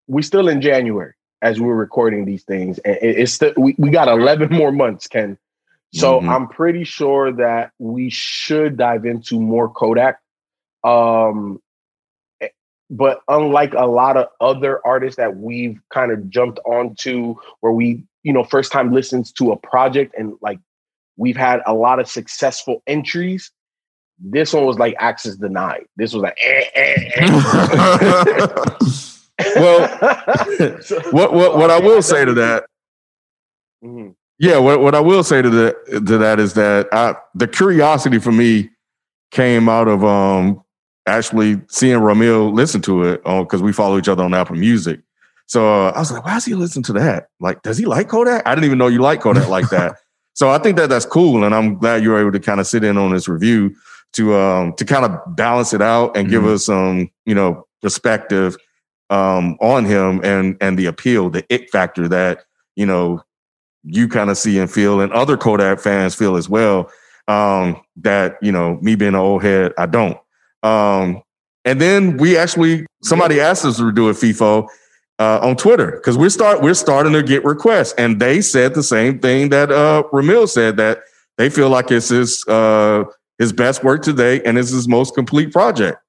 we're 0.08 0.22
still 0.22 0.48
in 0.48 0.62
January 0.62 1.14
as 1.42 1.60
we're 1.60 1.76
recording 1.76 2.26
these 2.26 2.44
things, 2.44 2.80
and 2.80 2.98
it's 3.02 3.34
still 3.34 3.54
we, 3.58 3.76
we 3.78 3.90
got 3.90 4.08
11 4.08 4.50
more 4.52 4.72
months, 4.72 5.08
Ken. 5.08 5.38
So 5.94 6.22
Mhm. 6.22 6.30
I'm 6.30 6.48
pretty 6.48 6.86
sure 6.86 7.32
that 7.34 7.72
we 7.80 8.10
should 8.10 8.78
dive 8.78 9.06
into 9.06 9.40
more 9.40 9.70
Kodak. 9.70 10.20
Um, 10.84 11.62
eh, 12.42 12.50
but 12.90 13.22
unlike 13.28 13.74
a 13.74 13.86
lot 13.86 14.18
of 14.18 14.28
other 14.42 14.86
artists 14.86 15.18
that 15.18 15.38
we've 15.38 15.80
kind 15.90 16.12
of 16.12 16.30
jumped 16.30 16.60
onto, 16.66 17.36
where 17.60 17.72
we, 17.74 18.04
you 18.24 18.34
know, 18.34 18.44
first 18.44 18.72
time 18.72 18.92
listens 18.92 19.32
to 19.34 19.52
a 19.52 19.58
project 19.58 20.16
and 20.18 20.34
like 20.42 20.60
we've 21.16 21.38
had 21.38 21.62
a 21.66 21.74
lot 21.74 22.00
of 22.00 22.08
successful 22.10 22.82
entries. 22.88 23.52
This 24.20 24.54
one 24.54 24.66
was 24.66 24.80
like 24.80 24.96
access 25.00 25.36
denied. 25.36 25.84
This 25.98 26.14
was 26.14 26.24
like, 26.24 26.38
eh, 26.42 26.64
eh, 26.76 27.10
eh. 27.16 28.48
Well, 29.56 30.82
So- 30.82 31.00
What 31.12 31.34
what 31.34 31.58
what 31.58 31.72
I 31.72 31.80
will 31.80 32.02
say 32.02 32.24
to 32.26 32.34
that, 32.36 32.66
Mhm. 33.84 34.16
yeah, 34.40 34.58
what 34.60 34.80
what 34.80 34.96
I 34.96 35.00
will 35.00 35.24
say 35.24 35.42
to 35.42 35.50
that 35.50 35.76
to 36.08 36.18
that 36.18 36.40
is 36.40 36.54
that 36.54 36.88
I, 36.94 37.16
the 37.36 37.48
curiosity 37.48 38.20
for 38.20 38.32
me 38.32 38.70
came 39.32 39.68
out 39.68 39.88
of 39.88 40.04
um 40.06 40.62
actually 41.08 41.60
seeing 41.68 42.00
Rahmil 42.00 42.54
listen 42.54 42.82
to 42.84 43.04
it 43.04 43.24
because 43.24 43.62
we 43.62 43.74
follow 43.74 43.98
each 43.98 44.08
other 44.08 44.24
on 44.24 44.34
Apple 44.34 44.56
Music. 44.56 45.02
So 45.48 45.68
uh, 45.68 45.92
I 45.94 46.00
was 46.00 46.12
like, 46.12 46.24
why 46.24 46.38
is 46.38 46.46
he 46.46 46.54
listening 46.56 46.84
to 46.84 46.94
that? 46.94 47.28
Like, 47.42 47.62
does 47.64 47.78
he 47.78 47.86
like 47.86 48.08
Kodak? 48.08 48.44
I 48.48 48.56
didn't 48.56 48.66
even 48.66 48.78
know 48.78 48.88
you 48.88 49.02
like 49.02 49.20
Kodak 49.22 49.50
like 49.50 49.70
that. 49.70 49.98
So 50.36 50.50
I 50.50 50.58
think 50.58 50.78
that 50.78 50.90
that's 50.90 51.06
cool, 51.06 51.44
and 51.44 51.54
I'm 51.54 51.78
glad 51.78 52.02
you 52.02 52.10
were 52.10 52.20
able 52.20 52.32
to 52.32 52.40
kind 52.40 52.60
of 52.60 52.66
sit 52.66 52.84
in 52.84 52.98
on 52.98 53.14
this 53.14 53.28
review 53.28 53.76
to 54.14 54.36
um 54.36 54.74
to 54.74 54.86
kind 54.86 55.06
of 55.06 55.12
balance 55.36 55.74
it 55.74 55.82
out 55.82 56.16
and 56.16 56.30
give 56.30 56.44
Mhm. 56.44 56.54
us 56.54 56.66
some 56.66 57.10
you 57.26 57.36
know 57.36 57.66
perspective 57.82 58.56
um 59.10 59.58
on 59.62 59.86
him 59.86 60.22
and 60.24 60.58
and 60.62 60.78
the 60.78 60.86
appeal, 60.86 61.30
the 61.30 61.44
it 61.50 61.70
factor 61.72 62.08
that 62.08 62.44
you 62.76 62.86
know 62.86 63.22
you 63.84 64.08
kind 64.08 64.30
of 64.30 64.38
see 64.38 64.58
and 64.60 64.72
feel, 64.72 65.02
and 65.02 65.12
other 65.12 65.36
Kodak 65.38 65.80
fans 65.80 66.16
feel 66.16 66.38
as 66.38 66.48
well. 66.48 66.90
Um, 67.28 67.82
that 67.98 68.38
you 68.42 68.52
know, 68.52 68.78
me 68.82 68.96
being 68.96 69.10
an 69.10 69.16
old 69.16 69.44
head, 69.44 69.74
I 69.78 69.86
don't. 69.86 70.18
Um, 70.62 71.22
and 71.66 71.80
then 71.82 72.18
we 72.18 72.38
actually 72.38 72.86
somebody 73.02 73.40
asked 73.40 73.66
us 73.66 73.78
to 73.78 73.92
do 73.92 74.10
a 74.10 74.14
FIFO 74.14 74.68
uh, 75.20 75.40
on 75.42 75.56
Twitter 75.56 75.92
because 75.92 76.18
we're 76.18 76.30
start 76.30 76.62
we're 76.62 76.74
starting 76.74 77.14
to 77.14 77.24
get 77.24 77.44
requests, 77.46 77.94
and 77.98 78.20
they 78.20 78.42
said 78.42 78.74
the 78.74 78.84
same 78.84 79.20
thing 79.20 79.50
that 79.50 79.72
uh, 79.72 80.04
Rahmil 80.14 80.48
said 80.50 80.78
that 80.78 81.00
they 81.38 81.50
feel 81.50 81.70
like 81.70 81.92
it's 81.92 82.10
his 82.10 82.46
uh, 82.48 83.04
his 83.44 83.54
best 83.54 83.84
work 83.84 84.02
today 84.02 84.42
and 84.44 84.58
it's 84.58 84.72
his 84.72 84.88
most 84.88 85.14
complete 85.14 85.52
project. 85.52 86.00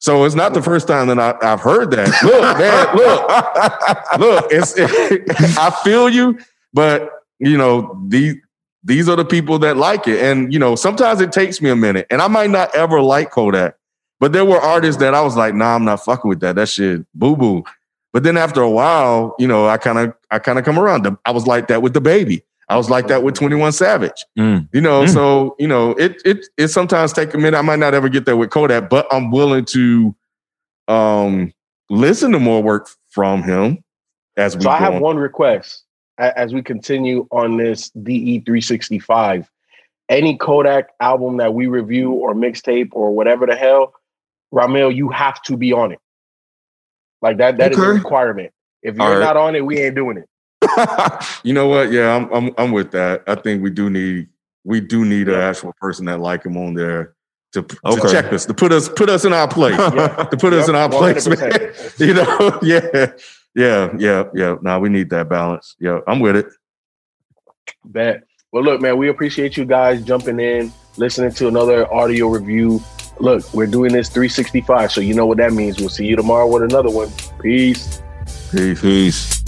So 0.00 0.24
it's 0.24 0.34
not 0.34 0.52
the 0.52 0.62
first 0.62 0.88
time 0.88 1.06
that 1.08 1.18
I, 1.20 1.46
have 1.46 1.60
heard 1.60 1.92
that. 1.92 2.08
Look, 2.24 2.58
man, 2.58 2.96
look, 2.96 4.18
look. 4.18 4.52
It's 4.52 4.74
it, 4.76 5.22
I 5.56 5.70
feel 5.84 6.08
you, 6.08 6.40
but 6.74 7.08
you 7.38 7.56
know 7.56 7.96
these 8.08 8.34
these 8.82 9.08
are 9.08 9.14
the 9.14 9.24
people 9.24 9.60
that 9.60 9.76
like 9.76 10.08
it, 10.08 10.20
and 10.20 10.52
you 10.52 10.58
know 10.58 10.74
sometimes 10.74 11.20
it 11.20 11.30
takes 11.30 11.62
me 11.62 11.70
a 11.70 11.76
minute, 11.76 12.08
and 12.10 12.20
I 12.20 12.26
might 12.26 12.50
not 12.50 12.74
ever 12.74 13.00
like 13.00 13.30
Kodak, 13.30 13.76
but 14.18 14.32
there 14.32 14.44
were 14.44 14.58
artists 14.58 15.00
that 15.00 15.14
I 15.14 15.20
was 15.20 15.36
like, 15.36 15.54
nah, 15.54 15.76
I'm 15.76 15.84
not 15.84 16.04
fucking 16.04 16.28
with 16.28 16.40
that. 16.40 16.56
That 16.56 16.68
shit, 16.68 17.06
boo 17.14 17.36
boo. 17.36 17.62
But 18.12 18.24
then 18.24 18.36
after 18.36 18.60
a 18.60 18.70
while, 18.70 19.36
you 19.38 19.46
know, 19.46 19.68
I 19.68 19.76
kind 19.76 19.98
of 19.98 20.14
I 20.32 20.40
kind 20.40 20.58
of 20.58 20.64
come 20.64 20.80
around. 20.80 21.16
I 21.24 21.30
was 21.30 21.46
like 21.46 21.68
that 21.68 21.80
with 21.80 21.94
DaBaby. 21.94 22.42
I 22.72 22.76
was 22.76 22.88
like 22.88 23.06
that 23.08 23.22
with 23.22 23.34
21 23.34 23.72
Savage. 23.72 24.24
Mm. 24.38 24.66
You 24.72 24.80
know, 24.80 25.02
mm. 25.02 25.12
so 25.12 25.54
you 25.58 25.68
know, 25.68 25.90
it 25.92 26.22
it 26.24 26.46
it 26.56 26.68
sometimes 26.68 27.12
take 27.12 27.34
a 27.34 27.38
minute. 27.38 27.56
I 27.56 27.60
might 27.60 27.78
not 27.78 27.92
ever 27.92 28.08
get 28.08 28.24
there 28.24 28.36
with 28.36 28.48
Kodak, 28.48 28.88
but 28.88 29.06
I'm 29.12 29.30
willing 29.30 29.66
to 29.66 30.14
um 30.88 31.52
listen 31.90 32.32
to 32.32 32.40
more 32.40 32.62
work 32.62 32.88
from 33.10 33.42
him 33.42 33.84
as 34.38 34.56
we 34.56 34.62
So 34.62 34.70
I 34.70 34.78
have 34.78 34.94
on. 34.94 35.02
one 35.02 35.16
request 35.18 35.84
as 36.18 36.54
we 36.54 36.62
continue 36.62 37.26
on 37.30 37.58
this 37.58 37.90
DE 37.90 38.40
365. 38.40 39.50
Any 40.08 40.38
Kodak 40.38 40.88
album 41.00 41.36
that 41.36 41.52
we 41.52 41.66
review 41.66 42.12
or 42.12 42.34
mixtape 42.34 42.88
or 42.92 43.14
whatever 43.14 43.44
the 43.44 43.54
hell, 43.54 43.92
Rahmil, 44.52 44.94
you 44.94 45.10
have 45.10 45.42
to 45.42 45.58
be 45.58 45.74
on 45.74 45.92
it. 45.92 45.98
Like 47.20 47.36
that, 47.36 47.58
That 47.58 47.72
okay. 47.72 47.82
is 47.82 47.88
a 47.88 47.92
requirement. 47.92 48.52
If 48.82 48.96
you're 48.96 49.18
right. 49.18 49.20
not 49.20 49.36
on 49.36 49.54
it, 49.54 49.64
we 49.64 49.78
ain't 49.78 49.94
doing 49.94 50.16
it. 50.16 50.28
you 51.44 51.52
know 51.52 51.68
what? 51.68 51.92
Yeah, 51.92 52.14
I'm, 52.14 52.32
I'm 52.32 52.54
I'm 52.58 52.72
with 52.72 52.90
that. 52.92 53.22
I 53.26 53.34
think 53.34 53.62
we 53.62 53.70
do 53.70 53.90
need 53.90 54.28
we 54.64 54.80
do 54.80 55.04
need 55.04 55.28
yeah. 55.28 55.34
an 55.34 55.40
actual 55.40 55.72
person 55.80 56.06
that 56.06 56.20
like 56.20 56.44
him 56.44 56.56
on 56.56 56.74
there 56.74 57.14
to, 57.52 57.60
okay. 57.84 58.00
to 58.00 58.08
check 58.10 58.32
us, 58.32 58.46
to 58.46 58.54
put 58.54 58.72
us 58.72 58.88
put 58.88 59.08
us 59.08 59.24
in 59.24 59.32
our 59.32 59.48
place, 59.48 59.76
yeah. 59.78 60.08
to 60.08 60.36
put 60.36 60.52
yep. 60.52 60.62
us 60.62 60.68
in 60.68 60.74
our 60.74 60.88
100%. 60.88 61.38
place. 61.38 62.00
you 62.00 62.14
know, 62.14 62.58
yeah, 62.62 63.12
yeah, 63.54 63.92
yeah, 63.98 64.24
yeah. 64.34 64.56
Now 64.62 64.80
we 64.80 64.88
need 64.88 65.10
that 65.10 65.28
balance. 65.28 65.76
Yeah, 65.78 66.00
I'm 66.06 66.20
with 66.20 66.36
it. 66.36 66.46
Bet. 67.84 68.24
Well, 68.52 68.62
look, 68.62 68.80
man, 68.80 68.98
we 68.98 69.08
appreciate 69.08 69.56
you 69.56 69.64
guys 69.64 70.02
jumping 70.02 70.38
in, 70.38 70.72
listening 70.96 71.32
to 71.32 71.48
another 71.48 71.92
audio 71.92 72.28
review. 72.28 72.82
Look, 73.18 73.52
we're 73.54 73.66
doing 73.66 73.92
this 73.92 74.08
365, 74.08 74.92
so 74.92 75.00
you 75.00 75.14
know 75.14 75.26
what 75.26 75.38
that 75.38 75.52
means. 75.52 75.78
We'll 75.78 75.88
see 75.88 76.06
you 76.06 76.16
tomorrow 76.16 76.46
with 76.46 76.62
another 76.62 76.90
one. 76.90 77.10
Peace. 77.40 78.02
Peace. 78.50 78.80
Peace. 78.80 79.41